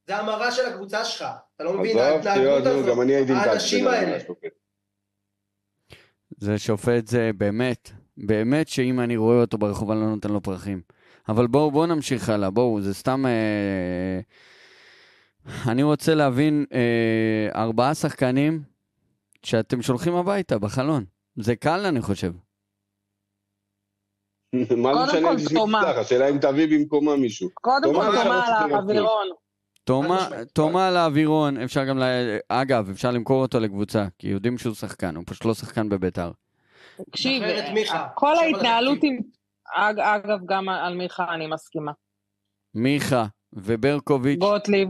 זה 0.07 0.16
המראה 0.16 0.53
של 0.53 0.66
הקבוצה 0.66 1.05
שלך. 1.05 1.25
אתה 1.57 1.64
לא 1.64 1.79
מבין, 1.79 1.99
ההתנהגות 1.99 2.66
הזאת, 2.66 2.87
גם 2.87 3.01
אני 3.01 3.12
הייתי 3.14 3.33
האנשים 3.33 3.87
האלה. 3.88 4.18
זה 6.38 6.59
שופט 6.59 7.07
זה 7.07 7.31
באמת, 7.37 7.90
באמת 8.16 8.68
שאם 8.68 9.01
אני 9.01 9.16
רואה 9.16 9.40
אותו 9.40 9.59
ברחוב 9.59 9.90
אני 9.90 10.01
לא 10.01 10.07
נותן 10.07 10.31
לו 10.31 10.42
פרחים. 10.42 10.81
אבל 11.29 11.46
בואו 11.46 11.70
בואו 11.70 11.87
נמשיך 11.87 12.29
הלאה, 12.29 12.51
בואו, 12.51 12.81
זה 12.81 12.94
סתם... 12.94 13.27
אה, 13.27 14.20
אני 15.73 15.83
רוצה 15.83 16.14
להבין 16.14 16.64
אה, 16.73 17.49
ארבעה 17.62 17.94
שחקנים 17.94 18.62
שאתם 19.42 19.83
שולחים 19.83 20.14
הביתה 20.14 20.59
בחלון. 20.59 21.05
זה 21.37 21.57
קל 21.57 21.87
אני 21.87 22.00
חושב. 22.00 22.33
מה 24.76 25.07
זה 25.07 25.20
משנה 25.20 25.29
תומה. 25.55 25.81
תפתח, 25.85 25.98
השאלה 25.98 26.29
אם 26.29 26.38
תביא 26.38 26.79
במקומה 26.79 27.16
מישהו. 27.16 27.48
קודם 27.55 27.94
כל, 27.94 28.05
תומה 28.05 28.46
על. 28.64 28.72
האווירון. 28.72 29.26
תומה, 30.53 30.88
על 30.88 30.96
האווירון, 30.96 31.57
אפשר 31.57 31.85
גם, 31.85 31.98
ל... 31.98 32.03
אגב, 32.48 32.90
אפשר 32.90 33.11
למכור 33.11 33.42
אותו 33.42 33.61
לקבוצה, 33.61 34.07
כי 34.18 34.29
יודעים 34.29 34.59
שהוא 34.59 34.74
שחקן, 34.74 35.16
הוא 35.16 35.24
פשוט 35.26 35.44
לא 35.44 35.55
שחקן 35.55 35.88
בביתר. 35.88 36.31
תקשיב, 37.11 37.42
מיכה. 37.74 38.09
כל 38.14 38.35
ההתנהלות. 38.37 38.98
עם... 39.03 39.18
אג- 39.76 39.98
אגב, 40.00 40.38
גם 40.46 40.68
על 40.68 40.94
מיכה 40.96 41.35
אני 41.35 41.46
מסכימה. 41.46 41.92
מיכה 42.74 43.26
וברקוביץ', 43.53 44.38
גוטליב. 44.38 44.88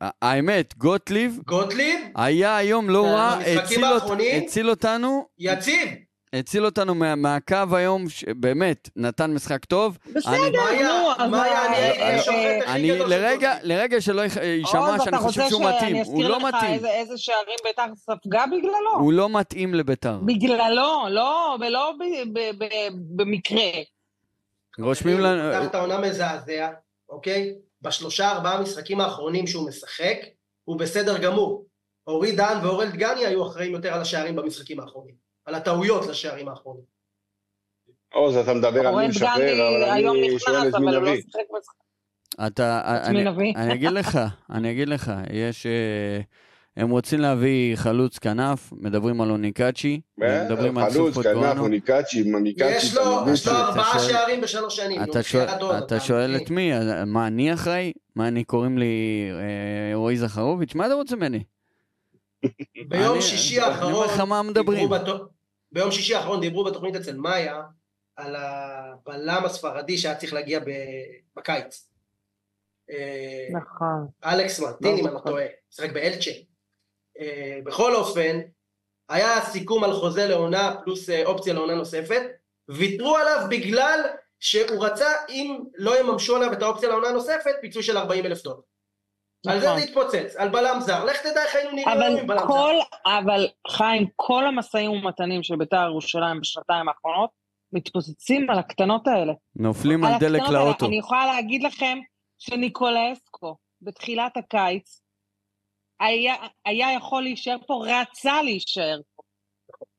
האמת, 0.00 0.74
גוטליב 0.78 1.38
גוטליב, 1.46 2.00
היה 2.16 2.56
היום 2.56 2.90
לא 2.90 3.04
רע, 3.06 3.38
הציל, 3.62 3.84
אות... 3.84 4.02
הציל 4.44 4.70
אותנו, 4.70 5.26
יציב. 5.38 5.88
הציל 6.32 6.64
אותנו 6.64 6.94
מה... 6.94 7.14
מהקו 7.14 7.56
היום, 7.72 8.08
ש... 8.08 8.24
באמת, 8.24 8.88
נתן 8.96 9.30
משחק 9.34 9.64
טוב. 9.64 9.98
בסדר, 10.14 10.32
אני- 10.34 10.56
מאיה, 10.56 10.88
נו, 10.88 11.10
אז... 11.24 11.30
מאיה, 11.30 11.66
אני 11.66 11.74
אה, 11.76 12.18
אה, 12.28 12.74
אני 12.74 12.88
של 12.88 13.06
לרגע. 13.06 13.54
לרגע 13.62 14.00
שלא 14.00 14.22
יישמע 14.22 14.78
עוז, 14.80 15.02
שאני 15.02 15.08
אתה 15.16 15.24
חושב 15.24 15.40
רוצה 15.40 15.50
שהוא 15.50 15.64
מתאים, 15.64 15.78
שאני 15.80 15.92
הוא 15.92 16.00
אזכיר 16.02 16.28
לא 16.28 16.38
לך 16.38 16.44
מתאים, 16.44 16.74
איזה- 16.74 16.90
איזה 16.90 17.14
שערים 17.18 17.56
בית"ר 17.64 17.86
ספגה 17.96 18.44
בגללו? 18.46 18.92
הוא 18.98 19.12
לא 19.12 19.28
מתאים 19.28 19.74
לביתר. 19.74 20.18
בגללו, 20.26 21.04
לא, 21.10 21.56
ולא 21.60 21.92
ב- 21.98 22.38
ב- 22.38 22.64
ב- 22.64 22.66
במקרה. 23.16 23.62
רושמים 24.78 25.20
לנו, 25.20 25.42
הוא 25.42 25.58
פתח 25.60 25.70
את 25.70 25.74
העונה 25.74 25.98
מזעזע, 25.98 26.68
אוקיי? 27.08 27.54
בשלושה 27.84 28.30
ארבעה 28.30 28.62
משחקים 28.62 29.00
האחרונים 29.00 29.46
שהוא 29.46 29.68
משחק, 29.68 30.16
הוא 30.64 30.78
בסדר 30.78 31.18
גמור. 31.18 31.66
אורי 32.06 32.32
דן 32.36 32.58
ואורל 32.62 32.90
דגני 32.90 33.26
היו 33.26 33.46
אחראים 33.48 33.72
יותר 33.72 33.94
על 33.94 34.00
השערים 34.00 34.36
במשחקים 34.36 34.80
האחרונים. 34.80 35.14
על 35.44 35.54
הטעויות 35.54 36.06
לשערים 36.06 36.48
האחרונים. 36.48 36.84
עוז, 38.12 38.36
אתה 38.36 38.54
מדבר 38.54 38.86
על 38.86 38.94
מי 38.94 39.08
משחרר, 39.08 39.68
אבל 39.68 39.90
היום 39.92 40.16
אני 40.16 40.38
שואל 40.38 40.68
את 40.68 40.74
מי 40.74 40.92
לא 40.92 41.00
נביא. 41.00 41.22
אתה? 42.46 42.80
אני 43.56 43.74
אגיד 43.74 43.90
לך, 43.90 44.18
אני 44.50 44.70
אגיד 44.70 44.88
לך, 44.88 45.12
יש, 45.32 45.66
אה, 45.66 46.20
הם 46.76 46.90
רוצים 46.90 47.20
להביא 47.20 47.76
חלוץ 47.76 48.18
כנף, 48.18 48.72
מדברים 48.72 49.20
על 49.20 49.30
אוניקאצ'י, 49.30 50.00
מדברים 50.18 50.78
על 50.78 50.90
חלוץ, 50.90 51.14
סופו 51.14 51.22
כנף, 51.22 51.34
טואנו. 51.34 51.62
אוניקאצ'י, 51.62 52.22
מוניקאצ'י, 52.22 52.76
יש 52.76 52.94
לו, 52.96 53.02
יש 53.32 53.46
לו 53.46 53.52
ארבעה 53.52 53.98
שערים 53.98 54.40
בשלוש 54.40 54.76
שנים. 54.76 55.02
אתה 55.02 55.22
שואל, 55.22 55.48
אתה? 55.48 55.96
את 56.42 56.50
מי? 56.50 56.70
מה, 57.06 57.26
אני 57.26 57.54
אחראי? 57.54 57.92
מה, 58.16 58.28
אני 58.28 58.44
קוראים 58.44 58.78
לי 58.78 59.24
אה, 59.32 59.96
רועי 59.96 60.16
זכרוביץ'? 60.16 60.74
מה 60.74 60.86
אתה 60.86 60.94
רוצה 60.94 61.16
ממני? 61.16 61.44
ביום 62.88 63.12
אני- 63.14 63.22
שישי 63.22 63.60
אני 63.62 63.66
האחרון, 63.66 63.92
אומר 63.92 64.06
לך 64.06 64.20
מה 64.20 64.42
מדברים. 64.42 64.88
ביום 65.72 65.90
שישי 65.90 66.14
האחרון 66.14 66.40
דיברו 66.40 66.64
בתוכנית 66.64 66.96
אצל 66.96 67.16
מאיה 67.16 67.62
על 68.16 68.36
הבלם 68.36 69.42
הספרדי 69.44 69.98
שהיה 69.98 70.14
צריך 70.14 70.32
להגיע 70.32 70.60
בקיץ. 71.36 71.88
אה, 72.90 73.48
נכון. 73.52 74.06
אלכס 74.24 74.60
מרטין, 74.60 74.98
אם 74.98 75.06
אני 75.06 75.14
לא. 75.14 75.20
טועה, 75.20 75.44
משחק 75.72 75.92
באלצ'ה. 75.92 76.30
אה, 77.20 77.58
בכל 77.64 77.94
אופן, 77.94 78.40
היה 79.08 79.40
סיכום 79.40 79.84
על 79.84 79.92
חוזה 79.92 80.26
לעונה 80.26 80.74
פלוס 80.84 81.10
אה, 81.10 81.24
אופציה 81.24 81.54
לעונה 81.54 81.74
נוספת, 81.74 82.22
ויתרו 82.68 83.16
עליו 83.16 83.46
בגלל 83.50 84.00
שהוא 84.40 84.84
רצה, 84.84 85.06
אם 85.28 85.58
לא 85.76 86.00
יממשו 86.00 86.36
עליו 86.36 86.52
את 86.52 86.62
האופציה 86.62 86.88
לעונה 86.88 87.10
נוספת, 87.10 87.54
פיצוי 87.60 87.82
של 87.82 87.98
40 87.98 88.26
אלף 88.26 88.42
דולר. 88.42 88.60
על 89.46 89.60
זה 89.60 89.66
נכון. 89.66 89.78
זה 89.78 89.84
התפוצץ, 89.84 90.36
על 90.36 90.48
בלם 90.48 90.80
זר. 90.80 91.04
לך 91.04 91.20
תדע 91.20 91.42
איך 91.42 91.54
היינו 91.54 91.70
נראים 91.70 91.88
עם 91.88 92.26
בלם 92.26 92.38
זר. 92.38 92.46
כל, 92.46 92.74
אבל 93.06 93.48
חיים, 93.68 94.06
כל 94.16 94.46
המשאים 94.46 94.90
ומתנים 94.90 95.42
של 95.42 95.56
בית"ר 95.56 95.86
ירושלים 95.86 96.40
בשנתיים 96.40 96.88
האחרונות 96.88 97.30
מתפוצצים 97.72 98.50
על 98.50 98.58
הקטנות 98.58 99.08
האלה. 99.08 99.32
נופלים 99.56 100.04
על 100.04 100.12
על 100.12 100.18
דלק 100.18 100.42
האלה. 100.42 100.52
לאוטו. 100.52 100.86
אני 100.86 100.98
יכולה 100.98 101.26
להגיד 101.26 101.62
לכם 101.62 101.98
שניקולסקו 102.38 103.56
בתחילת 103.82 104.36
הקיץ 104.36 105.00
היה, 106.04 106.34
היה 106.64 106.92
יכול 106.92 107.22
להישאר 107.22 107.56
פה, 107.66 107.84
רצה 107.86 108.42
להישאר 108.42 109.00
פה. 109.16 109.22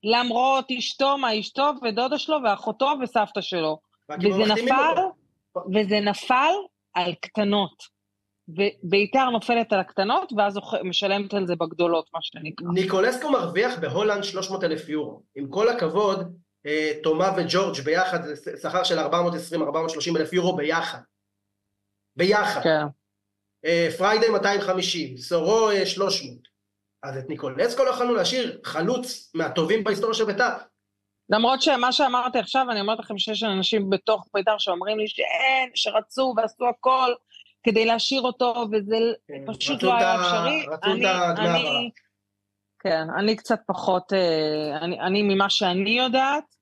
למרות 0.03 0.65
אשתו, 0.77 1.17
מה 1.17 1.39
אשתו 1.39 1.71
ודודה 1.83 2.17
שלו 2.17 2.37
ואחותו 2.43 2.93
וסבתא 3.03 3.41
שלו. 3.41 3.79
וזה 4.09 4.53
נפל. 4.53 4.93
וזה 5.73 5.99
נפל 5.99 6.51
על 6.93 7.13
קטנות. 7.21 7.95
ובית"ר 8.47 9.29
נופלת 9.29 9.73
על 9.73 9.79
הקטנות, 9.79 10.33
ואז 10.37 10.59
משלמת 10.83 11.33
על 11.33 11.47
זה 11.47 11.55
בגדולות, 11.55 12.09
מה 12.13 12.19
שנקרא. 12.21 12.67
ניקולסקו 12.73 13.31
מרוויח 13.31 13.79
בהולנד 13.79 14.23
300 14.23 14.63
אלף 14.63 14.89
יורו. 14.89 15.21
עם 15.35 15.47
כל 15.49 15.69
הכבוד, 15.69 16.37
אה, 16.65 16.91
תומה 17.03 17.29
וג'ורג' 17.37 17.81
ביחד 17.85 18.23
זה 18.23 18.57
שכר 18.61 18.83
של 18.83 18.99
420-430 18.99 20.17
אלף 20.17 20.33
יורו 20.33 20.55
ביחד. 20.55 20.99
ביחד. 22.15 22.61
כן. 22.63 22.85
אה, 23.65 23.88
פריידי 23.97 24.30
250, 24.30 25.17
סורו 25.17 25.69
אה, 25.69 25.86
300. 25.86 26.56
אז 27.04 27.17
את 27.17 27.30
ניקולסקו 27.30 27.84
לא 27.84 27.89
יכולנו 27.89 28.13
להשאיר 28.13 28.60
חלוץ 28.63 29.32
מהטובים 29.34 29.84
בהיסטוריה 29.84 30.13
של 30.13 30.25
בית"ר. 30.25 30.54
למרות 31.30 31.62
שמה 31.62 31.91
שאמרתי 31.91 32.39
עכשיו, 32.39 32.65
אני 32.71 32.82
אומרת 32.82 32.99
לכם 32.99 33.17
שיש 33.17 33.43
אנשים 33.43 33.89
בתוך 33.89 34.28
בית"ר 34.34 34.58
שאומרים 34.58 34.99
לי 34.99 35.08
שאין, 35.08 35.69
שרצו 35.75 36.34
ועשו 36.38 36.69
הכל 36.69 37.13
כדי 37.63 37.86
להשאיר 37.86 38.21
אותו, 38.21 38.65
וזה 38.71 38.95
פשוט 39.45 39.75
רצו 39.78 39.86
לא 39.86 39.93
היה 39.93 40.15
אפשרי. 40.15 40.65
רצו 40.67 40.89
את 40.99 41.06
העברה. 41.06 41.82
כן, 42.80 43.08
אני 43.17 43.36
קצת 43.36 43.60
פחות, 43.67 44.13
אה, 44.13 44.78
אני, 44.82 44.99
אני 44.99 45.21
ממה 45.21 45.49
שאני 45.49 45.89
יודעת, 45.89 46.54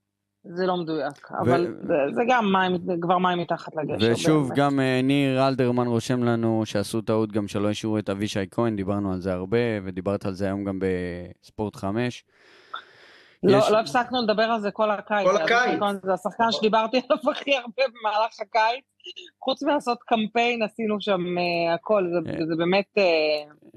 זה 0.45 0.65
לא 0.65 0.77
מדויק, 0.77 1.31
אבל 1.41 1.75
זה, 1.87 1.93
זה 2.13 2.21
גם 2.29 2.51
מים, 2.53 2.77
זה 2.85 2.93
כבר 3.01 3.17
מים 3.17 3.39
מתחת 3.39 3.71
לגשר. 3.75 4.11
ושוב, 4.11 4.43
באמת. 4.47 4.57
גם 4.57 4.79
אה, 4.79 4.99
ניר 5.03 5.47
אלדרמן 5.47 5.87
רושם 5.87 6.23
לנו 6.23 6.61
שעשו 6.65 7.01
טעות 7.01 7.31
גם 7.31 7.47
שלא 7.47 7.69
השאירו 7.69 7.97
את 7.97 8.09
אבישי 8.09 8.39
כהן, 8.51 8.75
דיברנו 8.75 9.13
על 9.13 9.21
זה 9.21 9.33
הרבה, 9.33 9.57
ודיברת 9.83 10.25
על 10.25 10.33
זה 10.33 10.45
היום 10.45 10.63
גם 10.63 10.79
בספורט 11.41 11.75
5. 11.75 12.23
לא, 13.43 13.57
יש- 13.57 13.71
לא 13.71 13.79
הפסקנו 13.79 14.21
לדבר 14.21 14.43
על 14.43 14.61
זה 14.61 14.71
כל 14.71 14.91
הקיץ. 14.91 15.27
כל 15.27 15.37
הקיץ. 15.37 15.79
כהן 15.79 15.95
זה 16.03 16.13
השחקן 16.13 16.51
שדיברתי 16.51 17.01
עליו 17.09 17.29
הכי 17.31 17.55
הרבה 17.57 17.83
במהלך 17.93 18.33
הקיץ. 18.41 18.83
חוץ 19.43 19.63
מלעשות 19.63 19.97
קמפיין, 20.05 20.63
עשינו 20.63 20.95
שם 21.01 21.21
אה, 21.37 21.73
הכל, 21.73 22.03
זה, 22.11 22.31
אה. 22.31 22.45
זה 22.45 22.55
באמת... 22.57 22.85
אה, 22.97 23.03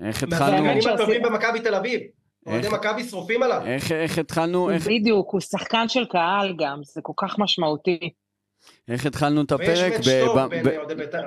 איך 0.06 0.24
באמת 0.24 0.32
התחלנו, 0.32 0.52
מהשחקנים 0.52 0.82
שעשי- 0.82 0.94
הטובים 0.94 1.22
במכבי 1.22 1.60
תל 1.60 1.74
אביב. 1.74 2.00
אוהדי 2.46 2.66
איך- 2.66 2.74
מכבי 2.74 3.04
שרופים 3.04 3.42
עליו. 3.42 3.62
איך, 3.66 3.92
איך 3.92 4.18
התחלנו, 4.18 4.70
איך, 4.70 4.86
בדיוק, 4.86 5.30
הוא 5.32 5.40
שחקן 5.40 5.88
של 5.88 6.04
קהל 6.06 6.54
גם, 6.58 6.80
זה 6.84 7.00
כל 7.02 7.12
כך 7.16 7.38
משמעותי. 7.38 8.10
איך 8.88 9.06
התחלנו 9.06 9.42
את 9.42 9.52
ויש 9.52 9.78
הפרק, 9.80 9.92
מאץ' 9.92 10.06
ב- 10.08 10.24
טוב 10.26 10.38
ב- 10.38 10.48
בין 10.50 10.64
ב- 10.64 10.68
אוהדי 10.68 10.94
בית"ר. 10.94 11.18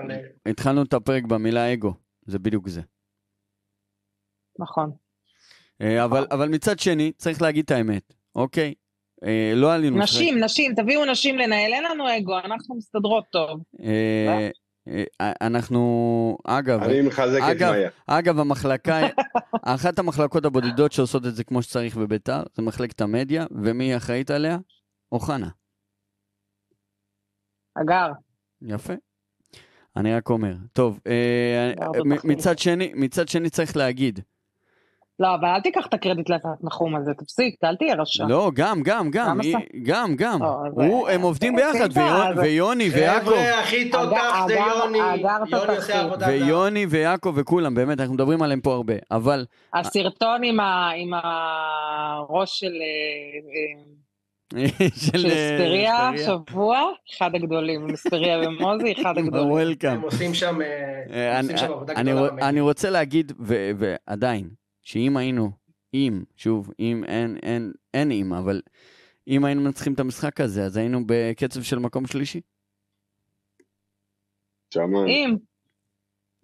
התחלנו 0.45 0.81
את 0.83 0.93
הפרק 0.93 1.23
במילה 1.23 1.73
אגו, 1.73 1.93
זה 2.25 2.39
בדיוק 2.39 2.67
זה. 2.67 2.81
נכון. 4.59 4.91
אה, 5.81 6.03
אבל, 6.05 6.27
אבל 6.31 6.49
מצד 6.49 6.79
שני, 6.79 7.11
צריך 7.17 7.41
להגיד 7.41 7.65
את 7.65 7.71
האמת, 7.71 8.13
אוקיי? 8.35 8.73
אה, 9.23 9.51
לא 9.55 9.73
עלינו... 9.73 9.97
נשים, 9.97 10.43
נשים, 10.43 10.75
תביאו 10.75 11.05
נשים 11.05 11.37
לנהל, 11.37 11.73
אין 11.73 11.83
לנו 11.83 12.17
אגו, 12.17 12.39
אנחנו 12.39 12.75
מסתדרות 12.75 13.23
טוב. 13.31 13.61
אה, 13.83 14.49
אנחנו, 15.21 16.37
אגב, 16.45 16.83
אני 16.83 17.01
מחזק 17.01 17.37
את 17.37 17.43
אגב, 17.51 17.71
מאיה. 17.71 17.89
אגב, 18.07 18.39
המחלקה, 18.39 18.99
אחת 19.63 19.99
המחלקות 19.99 20.45
הבודדות 20.45 20.91
שעושות 20.91 21.25
את 21.25 21.35
זה 21.35 21.43
כמו 21.43 21.61
שצריך 21.61 21.97
בביתר, 21.97 22.43
זה 22.55 22.61
מחלקת 22.61 23.01
המדיה, 23.01 23.45
ומי 23.51 23.97
אחראית 23.97 24.31
עליה? 24.31 24.57
אוחנה. 25.11 25.49
אגר, 27.75 28.11
יפה. 28.61 28.93
אני 29.95 30.13
רק 30.13 30.29
אומר. 30.29 30.55
טוב, 30.73 30.99
אה, 31.07 31.73
מחמיא. 32.05 32.35
מצד 32.35 32.59
שני, 32.59 32.91
מצד 32.95 33.27
שני 33.27 33.49
צריך 33.49 33.77
להגיד, 33.77 34.19
לא, 35.19 35.35
אבל 35.35 35.47
אל 35.47 35.61
תיקח 35.61 35.85
את 35.85 35.93
הקרדיט 35.93 36.29
לאסף 36.29 36.47
נחום 36.63 36.95
הזה, 36.95 37.11
תפסיק, 37.13 37.55
אל 37.63 37.75
תהיה 37.75 37.95
רשע. 37.95 38.25
לא, 38.27 38.51
גם, 38.55 38.81
גם, 38.83 39.11
גם, 39.11 39.39
גם? 39.83 40.15
גם. 40.15 40.39
לא, 40.77 41.09
הם 41.11 41.21
עובדים 41.21 41.55
ביחד, 41.55 41.89
ויוני 42.37 42.89
ויעקב. 42.89 43.25
חבר'ה, 43.25 43.59
הכי 43.59 43.89
תותח 43.89 44.07
אגר- 44.33 44.47
זה 44.47 44.53
יוני. 44.53 44.97
יוני. 44.97 45.75
עושה 45.77 46.01
עבודה. 46.01 46.27
ויוני 46.27 46.85
ויעקב 46.89 47.33
וכולם, 47.35 47.75
באמת, 47.75 47.99
אנחנו 47.99 48.13
מדברים 48.13 48.41
עליהם 48.41 48.61
פה 48.61 48.73
הרבה. 48.73 48.93
אבל 49.11 49.45
הסרטון 49.73 50.41
עם 50.43 51.13
הראש 51.13 52.59
של 52.59 52.71
אה, 54.55 54.59
אה, 54.59 54.87
של 55.11 55.25
אה, 55.25 55.55
אספריה. 55.55 56.11
שבוע, 56.25 56.79
אחד 57.17 57.35
הגדולים. 57.35 57.87
אספריה 57.93 58.37
ומוזי, 58.49 58.93
אחד 59.01 59.17
הגדולים. 59.23 59.51
וולקאם. 59.51 59.91
הם 59.91 60.01
עושים 60.01 60.33
שם, 60.33 60.59
עבודה 61.65 61.93
גדולה. 61.93 62.49
אני 62.49 62.61
רוצה 62.61 62.89
להגיד, 62.89 63.31
ו- 63.39 63.71
ועדיין, 63.77 64.49
שאם 64.83 65.17
היינו, 65.17 65.51
אם, 65.93 66.23
שוב, 66.35 66.71
אם 66.79 67.03
אין, 67.07 67.37
אין, 67.43 67.71
אין 67.93 68.11
אם, 68.11 68.33
אבל 68.33 68.61
אם 69.27 69.45
היינו 69.45 69.61
מנצחים 69.61 69.93
את 69.93 69.99
המשחק 69.99 70.41
הזה, 70.41 70.65
אז 70.65 70.77
היינו 70.77 70.99
בקצב 71.05 71.61
של 71.63 71.79
מקום 71.79 72.07
שלישי. 72.07 72.41
אם, 75.07 75.35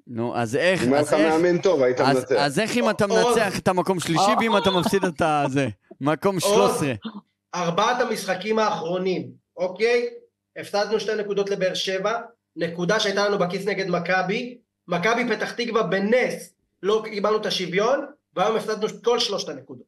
נו, 0.08 0.36
אז 0.36 0.56
איך, 0.56 0.84
אם 0.84 0.94
היה 0.94 1.02
אז 1.02 1.08
לך 1.08 1.14
איך, 1.14 1.34
מאמן 1.34 1.62
טוב, 1.62 1.82
היית 1.82 2.00
אז, 2.00 2.18
מנצח. 2.18 2.36
אז 2.36 2.60
איך 2.60 2.78
אם 2.78 2.84
או- 2.84 2.90
אתה 2.92 3.06
או- 3.06 3.10
מנצח 3.30 3.60
את 3.60 3.68
המקום 3.68 4.00
שלישי, 4.00 4.20
או- 4.36 4.40
ואם 4.40 4.58
אתה 4.58 4.72
מפסיד 4.72 5.06
את 5.06 5.22
הזה? 5.22 5.68
מקום 6.02 6.40
13. 6.40 6.94
ארבעת 7.56 8.02
המשחקים 8.02 8.60
האחרונים, 8.60 9.32
אוקיי? 9.58 10.08
הפסדנו 10.58 11.00
שתי 11.00 11.12
נקודות 11.16 11.50
לבאר 11.50 11.74
שבע, 11.74 12.22
נקודה 12.56 13.00
שהייתה 13.00 13.28
לנו 13.30 13.38
בכיס 13.40 13.66
נגד 13.68 13.90
מכבי, 13.90 14.58
מכבי 14.88 15.36
פתח 15.36 15.52
תקווה 15.52 15.84
בנס 15.84 16.54
לא 16.84 17.04
קיבלנו 17.06 17.38
את 17.38 17.46
השוויון, 17.46 18.06
והיום 18.36 18.56
הפסדנו 18.56 18.88
כל 19.04 19.20
שלושת 19.20 19.50
הנקודות. 19.50 19.86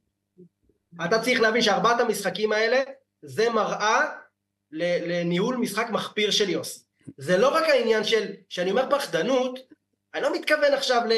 אתה 1.05 1.19
צריך 1.19 1.41
להבין 1.41 1.61
שארבעת 1.61 1.99
המשחקים 1.99 2.51
האלה, 2.51 2.81
זה 3.21 3.49
מראה 3.49 4.05
לניהול 4.71 5.57
משחק 5.57 5.89
מחפיר 5.89 6.31
של 6.31 6.49
יוסי. 6.49 6.79
זה 7.17 7.37
לא 7.37 7.55
רק 7.55 7.63
העניין 7.63 8.03
של, 8.03 8.25
שאני 8.49 8.71
אומר 8.71 8.89
פחדנות, 8.89 9.59
אני 10.13 10.21
לא 10.21 10.33
מתכוון 10.33 10.73
עכשיו 10.73 11.01
ל... 11.05 11.13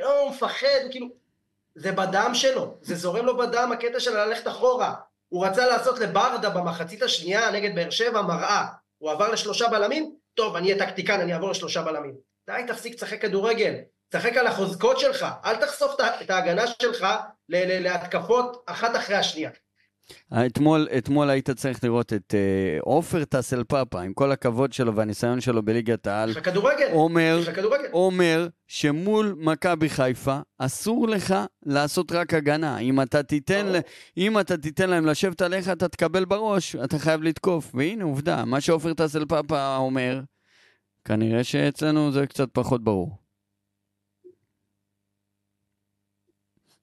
לא, 0.00 0.20
הוא 0.20 0.30
מפחד, 0.30 0.90
כאילו... 0.90 1.24
זה 1.74 1.92
בדם 1.92 2.30
שלו, 2.34 2.74
זה 2.82 2.94
זורם 2.94 3.26
לו 3.26 3.36
בדם 3.36 3.70
הקטע 3.72 4.00
של 4.00 4.16
ללכת 4.16 4.48
אחורה. 4.48 4.94
הוא 5.28 5.46
רצה 5.46 5.66
לעשות 5.66 5.98
לברדה 5.98 6.50
במחצית 6.50 7.02
השנייה 7.02 7.50
נגד 7.50 7.74
באר 7.74 7.90
שבע 7.90 8.22
מראה. 8.22 8.66
הוא 8.98 9.10
עבר 9.10 9.32
לשלושה 9.32 9.68
בלמים, 9.68 10.14
טוב, 10.34 10.56
אני 10.56 10.72
אהיה 10.72 10.86
טקטיקן, 10.86 11.20
אני 11.20 11.34
אעבור 11.34 11.50
לשלושה 11.50 11.82
בלמים. 11.82 12.14
די, 12.46 12.60
תפסיק 12.66 12.94
לשחק 12.94 13.22
כדורגל. 13.22 13.74
תשחק 14.16 14.36
על 14.36 14.46
החוזקות 14.46 14.98
שלך, 14.98 15.26
אל 15.44 15.56
תחשוף 15.56 15.96
את 16.22 16.30
ההגנה 16.30 16.66
שלך 16.66 17.06
להתקפות 17.48 18.64
אחת 18.66 18.96
אחרי 18.96 19.16
השנייה. 19.16 19.50
אתמול, 20.46 20.88
אתמול 20.98 21.30
היית 21.30 21.50
צריך 21.50 21.84
לראות 21.84 22.12
את 22.12 22.34
אה, 22.34 22.78
עופר 22.80 23.24
טסל 23.24 23.64
פאפה, 23.64 24.02
עם 24.02 24.12
כל 24.12 24.32
הכבוד 24.32 24.72
שלו 24.72 24.96
והניסיון 24.96 25.40
שלו 25.40 25.62
בליגת 25.62 26.06
העל, 26.06 26.30
יש 26.30 26.36
לך 26.36 26.44
כדורגל, 26.44 26.86
אומר. 26.92 27.40
אומר 27.92 28.48
שמול 28.66 29.34
מכבי 29.38 29.88
חיפה 29.88 30.38
אסור 30.58 31.08
לך 31.08 31.34
לעשות 31.66 32.12
רק 32.12 32.34
הגנה. 32.34 32.78
אם 32.78 33.00
אתה 33.00 33.22
תיתן, 33.22 33.66
ל... 33.66 33.76
אם 34.16 34.40
אתה 34.40 34.56
תיתן 34.56 34.90
להם 34.90 35.06
לשבת 35.06 35.42
עליך, 35.42 35.68
אתה 35.68 35.88
תקבל 35.88 36.24
בראש, 36.24 36.76
אתה 36.76 36.98
חייב 36.98 37.22
לתקוף. 37.22 37.70
והנה 37.74 38.04
עובדה, 38.04 38.44
מה 38.44 38.60
שעופר 38.60 38.94
טסל 38.94 39.24
פאפה 39.24 39.76
אומר, 39.76 40.20
כנראה 41.04 41.44
שאצלנו 41.44 42.12
זה 42.12 42.26
קצת 42.26 42.48
פחות 42.52 42.84
ברור. 42.84 43.23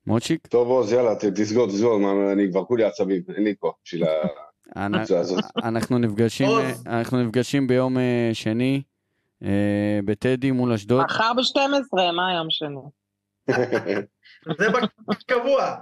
מוצ'יק? 0.07 0.47
טוב, 0.47 0.67
עוז, 0.67 0.93
יאללה, 0.93 1.15
תסגור, 1.15 1.67
תסגור, 1.67 1.99
אני 2.31 2.51
כבר 2.51 2.65
כולי 2.65 2.83
עצבים, 2.83 3.21
אין 3.35 3.43
לי 3.43 3.53
כוח 3.59 3.73
בשביל 3.85 4.03
הקבוצה 4.75 5.19
הזאת. 5.19 5.43
אנחנו 5.63 5.97
נפגשים, 5.97 6.47
עוז. 6.47 6.83
אנחנו 6.87 7.23
נפגשים 7.23 7.67
ביום 7.67 7.97
אה, 7.97 8.29
שני 8.33 8.81
אה, 9.43 9.99
בטדי 10.05 10.51
מול 10.51 10.73
אשדוד. 10.73 11.03
מחר 11.03 11.31
ב-12, 11.37 12.11
מה 12.15 12.33
יום 12.33 12.47
שני? 12.49 12.81
זה 14.59 14.67
בקבוע. 15.07 15.75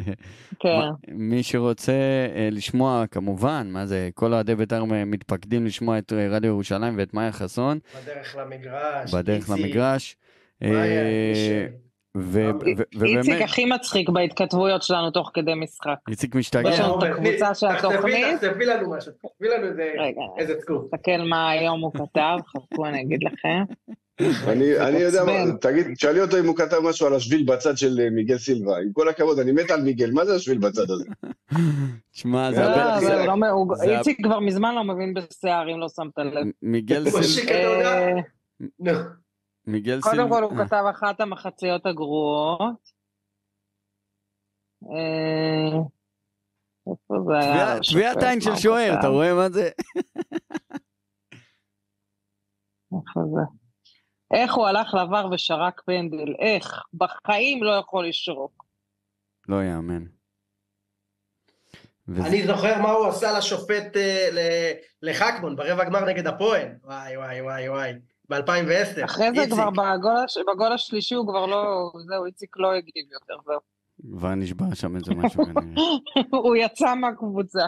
כן. 0.60 0.80
מי 1.08 1.42
שרוצה 1.42 1.92
אה, 2.36 2.48
לשמוע, 2.52 3.04
כמובן, 3.10 3.68
מה 3.70 3.86
זה, 3.86 4.10
כל 4.14 4.32
אוהדי 4.32 4.54
בית"ר 4.54 4.84
מתפקדים 4.84 5.66
לשמוע 5.66 5.98
את 5.98 6.12
אה, 6.12 6.28
רדיו 6.30 6.48
ירושלים 6.48 6.98
ואת 6.98 7.14
מאיה 7.14 7.32
חסון 7.32 7.78
בדרך 8.02 8.36
למגרש. 8.36 9.14
בדרך 9.14 9.50
למגרש. 9.50 10.16
מאיה, 10.62 11.02
אה, 12.16 12.20
איש- 12.20 12.78
ו- 12.78 13.00
ו- 13.00 13.04
איציק 13.04 13.22
ובאמת, 13.26 13.42
הכי 13.42 13.64
מצחיק 13.64 14.08
בהתכתבויות 14.08 14.82
שלנו 14.82 15.10
תוך 15.10 15.30
כדי 15.34 15.54
משחק. 15.54 15.94
איציק 16.10 16.30
יש 16.34 16.38
משתגע. 16.38 16.70
לנו 16.84 16.98
את 16.98 17.02
הקבוצה 17.02 17.54
של 17.54 17.66
התוכנית. 17.66 18.40
תחשפי 18.40 18.64
לנו 18.64 18.90
משהו, 18.90 19.12
תחשפי 19.12 19.48
לנו 19.48 19.66
איזה- 20.38 20.54
סקופ. 20.60 20.94
תסתכל 20.94 21.22
מה 21.30 21.50
היום 21.50 21.80
הוא 21.80 21.92
כתב, 21.92 22.36
חכו 22.46 22.86
אני 22.86 23.02
אגיד 23.02 23.20
לכם. 23.22 23.62
אני 24.48 24.78
אני 24.80 24.98
יודע, 24.98 25.24
מה-. 25.24 25.32
תגיד, 25.60 25.86
תשאלי 25.94 26.20
אותו 26.20 26.38
אם 26.38 26.46
הוא 26.46 26.56
כתב 26.56 26.76
משהו 26.82 27.06
על 27.06 27.14
השביל 27.14 27.44
בצד 27.46 27.78
של 27.78 28.00
אה, 28.00 28.10
מיגל 28.10 28.38
סילבה. 28.38 28.78
עם 28.78 28.92
כל 28.92 29.08
הכבוד, 29.08 29.38
אני 29.38 29.52
מת 29.52 29.70
על 29.70 29.82
מיגל, 29.82 30.10
מה 30.10 30.24
זה 30.24 30.34
השביל 30.34 30.58
בצד 30.58 30.90
הזה? 30.90 31.04
שמע, 32.12 32.52
זה 32.52 32.60
לא, 32.62 33.48
הוא 33.50 33.74
לא 33.86 33.92
איציק 33.98 34.18
כבר 34.24 34.40
מזמן 34.40 34.74
לא 34.74 34.84
מבין 34.84 35.14
בשיער, 35.14 35.72
אם 35.74 35.80
לא 35.80 35.88
שמת 35.88 36.18
לב. 36.18 36.46
מיגל 36.62 37.10
סילבה. 37.10 38.00
מיגל 39.66 40.00
קודם 40.00 40.14
סילבה. 40.14 40.28
כל 40.36 40.42
הוא 40.42 40.60
אה, 40.60 40.66
כתב 40.66 40.84
אחת 40.90 41.20
המחציות 41.20 41.86
הגרועות. 41.86 42.90
אה, 44.84 45.78
איפה 46.90 47.14
זה 47.28 47.38
היה? 47.38 47.78
טביעת 47.92 48.16
עין 48.22 48.40
של 48.40 48.56
שוער? 48.56 48.94
אתה 49.00 49.06
רואה 49.08 49.34
מה 49.34 49.50
זה? 49.50 49.70
איפה 52.92 53.20
זה? 53.34 53.40
איך 54.34 54.54
הוא 54.54 54.66
הלך 54.66 54.94
לעבר 54.94 55.28
ושרק 55.34 55.80
פנדל? 55.86 56.34
איך? 56.38 56.82
בחיים 56.94 57.62
לא 57.62 57.70
יכול 57.70 58.08
לשרוק. 58.08 58.64
לא 59.48 59.56
יאמן. 59.64 60.04
וזה- 62.08 62.28
אני 62.28 62.46
זוכר 62.46 62.78
מה 62.82 62.90
הוא 62.90 63.06
עשה 63.08 63.38
לשופט 63.38 63.96
אה, 63.96 64.72
לחכמון 65.02 65.56
ברבע 65.56 65.84
גמר 65.84 66.04
נגד 66.04 66.26
הפועל. 66.26 66.68
וואי 66.82 67.16
וואי 67.16 67.40
וואי 67.42 67.68
וואי. 67.68 67.92
ב-2010. 68.30 69.04
אחרי 69.04 69.28
זה 69.36 69.46
כבר 69.50 69.70
בגול 69.70 70.16
הש- 70.24 70.38
בגול 70.54 70.72
השלישי 70.72 71.14
הוא 71.14 71.26
כבר 71.28 71.46
לא... 71.46 71.90
זהו, 72.08 72.26
איציק 72.26 72.50
לא 72.56 72.72
הגיב 72.72 73.04
יותר, 73.12 73.34
זהו. 73.46 73.58
כבר 74.18 74.34
נשבע 74.34 74.64
שם 74.74 74.96
איזה 74.96 75.14
משהו 75.14 75.44
כנראה. 75.44 75.82
הוא 76.42 76.56
יצא 76.56 76.94
מהקבוצה. 76.94 77.62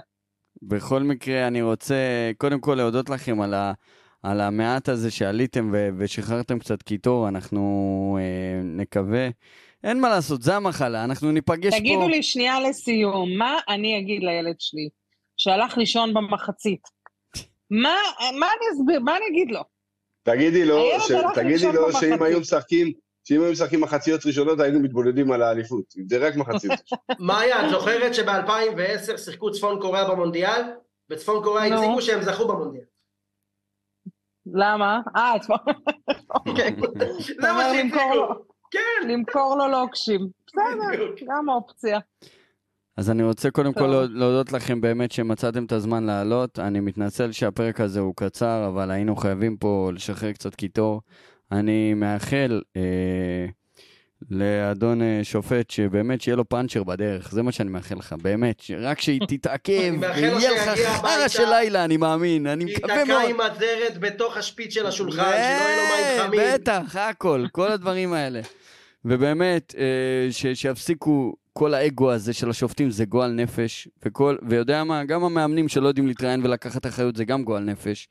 בכל 0.62 1.02
מקרה, 1.02 1.46
אני 1.46 1.62
רוצה 1.62 1.94
קודם 2.38 2.60
כל 2.60 2.74
להודות 2.74 3.10
לכם 3.10 3.40
על, 3.40 3.54
ה, 3.54 3.72
על 4.22 4.40
המעט 4.40 4.88
הזה 4.88 5.10
שעליתם 5.10 5.70
ו, 5.72 5.88
ושחררתם 5.98 6.58
קצת 6.58 6.82
קיטור, 6.82 7.28
אנחנו 7.28 7.60
אה, 8.20 8.60
נקווה. 8.64 9.28
אין 9.84 10.00
מה 10.00 10.08
לעשות, 10.08 10.42
זה 10.42 10.56
המחלה, 10.56 11.04
אנחנו 11.04 11.32
ניפגש 11.32 11.74
תגידו 11.74 12.00
פה. 12.00 12.08
לי 12.08 12.22
שנייה 12.22 12.60
לסיום, 12.60 13.38
מה 13.38 13.58
אני 13.68 13.98
אגיד 13.98 14.22
לילד 14.22 14.56
שלי? 14.58 14.88
שהלך 15.36 15.78
לישון 15.78 16.14
במחצית. 16.14 16.80
מה, 17.70 17.94
מה 18.20 18.46
אני 18.46 18.66
אסביר, 18.74 19.00
מה 19.00 19.16
אני 19.16 19.24
אגיד 19.30 19.50
לו? 19.50 19.60
תגידי 20.24 20.64
לו, 20.64 20.82
ש... 21.00 21.12
תגידי 21.34 21.72
לו. 21.72 21.92
שאם 21.92 22.22
היו 22.22 22.40
משחקים, 22.40 22.92
שאם 23.24 23.40
היו 23.42 23.52
משחקים 23.52 23.80
מחציות 23.80 24.26
ראשונות 24.26 24.60
היינו 24.60 24.80
מתבודדים 24.80 25.32
על 25.32 25.42
האליפות. 25.42 25.84
אם 25.98 26.08
זה 26.08 26.18
רק 26.28 26.36
מחצית. 26.36 26.70
מאיה, 27.18 27.66
את 27.66 27.70
זוכרת 27.74 28.14
שב-2010 28.14 29.16
שיחקו 29.18 29.50
צפון 29.52 29.80
קוריאה 29.80 30.10
במונדיאל? 30.10 30.62
בצפון 31.08 31.44
קוריאה. 31.44 31.74
הציגו 31.74 32.02
שהם 32.02 32.22
זכו 32.22 32.48
במונדיאל. 32.48 32.84
למה? 34.46 35.00
אה, 35.16 35.32
כבר... 35.42 35.56
אוקיי. 36.34 36.76
זה 37.40 37.52
מה. 37.52 37.72
לו- 38.14 38.28
כן. 38.70 39.08
למכור 39.08 39.56
לו 39.58 39.68
לוקשים. 39.68 40.28
בסדר. 40.46 41.14
גם 41.26 41.48
אופציה. 41.48 41.98
אז 42.96 43.10
אני 43.10 43.22
רוצה 43.22 43.50
קודם 43.50 43.72
כל 43.72 44.06
להודות 44.10 44.52
לכם 44.52 44.80
באמת 44.80 45.12
שמצאתם 45.12 45.64
את 45.64 45.72
הזמן 45.72 46.04
לעלות. 46.04 46.58
אני 46.58 46.80
מתנצל 46.80 47.32
שהפרק 47.32 47.80
הזה 47.80 48.00
הוא 48.00 48.14
קצר, 48.16 48.66
אבל 48.68 48.90
היינו 48.90 49.16
חייבים 49.16 49.56
פה 49.56 49.90
לשחרר 49.94 50.32
קצת 50.32 50.54
קיטור. 50.54 51.00
אני 51.52 51.94
מאחל 51.94 52.62
אה, 52.76 53.46
לאדון 54.30 55.02
אה, 55.02 55.20
שופט 55.22 55.70
שבאמת 55.70 56.20
שיהיה 56.20 56.36
לו 56.36 56.48
פאנצ'ר 56.48 56.82
בדרך, 56.82 57.30
זה 57.32 57.42
מה 57.42 57.52
שאני 57.52 57.70
מאחל 57.70 57.94
לך, 57.94 58.14
באמת, 58.22 58.62
רק 58.78 59.00
שהיא 59.00 59.20
תתעכב 59.28 59.94
ויהיה 60.00 60.50
לך 60.50 60.80
חרא 61.00 61.28
של 61.28 61.48
לילה, 61.50 61.84
אני 61.84 61.96
מאמין, 61.96 62.46
אני 62.46 62.64
מקווה 62.64 63.04
מאוד. 63.04 63.30
עם 63.30 63.40
הזרת 63.40 63.98
בתוך 63.98 64.36
השפיץ 64.36 64.74
של 64.74 64.86
השולחן, 64.86 65.22
שלא 65.22 65.34
יהיה 65.34 65.76
לו 65.76 65.82
מים 65.82 66.26
חמים. 66.26 66.40
בטח, 66.54 66.96
הכל, 66.96 67.46
כל 67.52 67.72
הדברים 67.72 68.12
האלה. 68.12 68.40
ובאמת, 69.04 69.74
אה, 69.78 70.54
שיפסיקו 70.54 71.34
כל 71.58 71.74
האגו 71.74 72.12
הזה 72.12 72.32
של 72.32 72.50
השופטים, 72.50 72.90
זה 72.90 73.04
גועל 73.04 73.32
נפש. 73.32 73.88
וכל, 74.04 74.36
ויודע 74.48 74.84
מה, 74.84 75.04
גם 75.04 75.24
המאמנים 75.24 75.68
שלא 75.68 75.88
יודעים 75.88 76.06
להתראיין 76.06 76.44
ולקחת 76.44 76.86
אחריות, 76.86 77.16
זה 77.16 77.24
גם 77.24 77.44
גועל 77.44 77.64
נפש. 77.64 78.08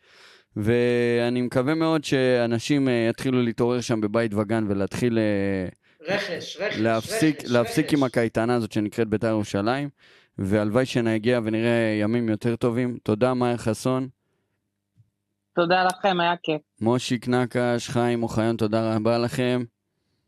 ואני 0.56 1.42
מקווה 1.42 1.76
מאוד 1.76 2.04
שאנשים 2.04 2.90
אה, 2.90 3.08
יתחילו 3.10 3.42
להתעורר 3.42 3.82
שם 3.82 4.02
בבית 4.02 4.34
וגן 4.34 4.66
ולהתחיל 4.68 5.20
אה, 5.20 5.68
רכש, 6.16 6.58
רכש, 6.62 6.78
להפסיק, 6.78 7.42
רכש, 7.42 7.52
להפסיק 7.52 7.86
רכש. 7.86 7.94
עם 7.94 8.04
הקייטנה 8.04 8.56
הזאת 8.56 8.72
שנקראת 8.72 9.08
בית"ר 9.08 9.28
ירושלים. 9.28 9.90
והלוואי 10.38 10.86
שנגיע 10.86 11.40
ונראה 11.44 11.98
ימים 12.02 12.30
יותר 12.30 12.56
טובים. 12.56 12.98
תודה, 13.04 13.34
מאיה 13.34 13.58
חסון. 13.58 14.08
תודה 15.56 15.84
לכם, 15.84 16.20
היה 16.20 16.34
כיף. 16.44 16.62
מושיק 16.82 17.28
נקש, 17.28 17.90
חיים 17.90 18.24
אוחיון, 18.24 18.58
תודה 18.58 18.96
רבה 18.96 19.18
לכם. 19.18 19.64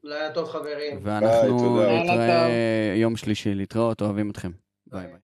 לילה 0.05 0.33
טוב 0.33 0.49
חברים. 0.49 0.99
ואנחנו. 1.01 1.81
נתראה 2.03 2.93
יום 2.95 3.15
שלישי. 3.15 3.55
להתראות, 3.55 4.01
אוהבים 4.01 4.29
אתכם. 4.31 4.51
ביי 4.87 5.07
ביי. 5.07 5.24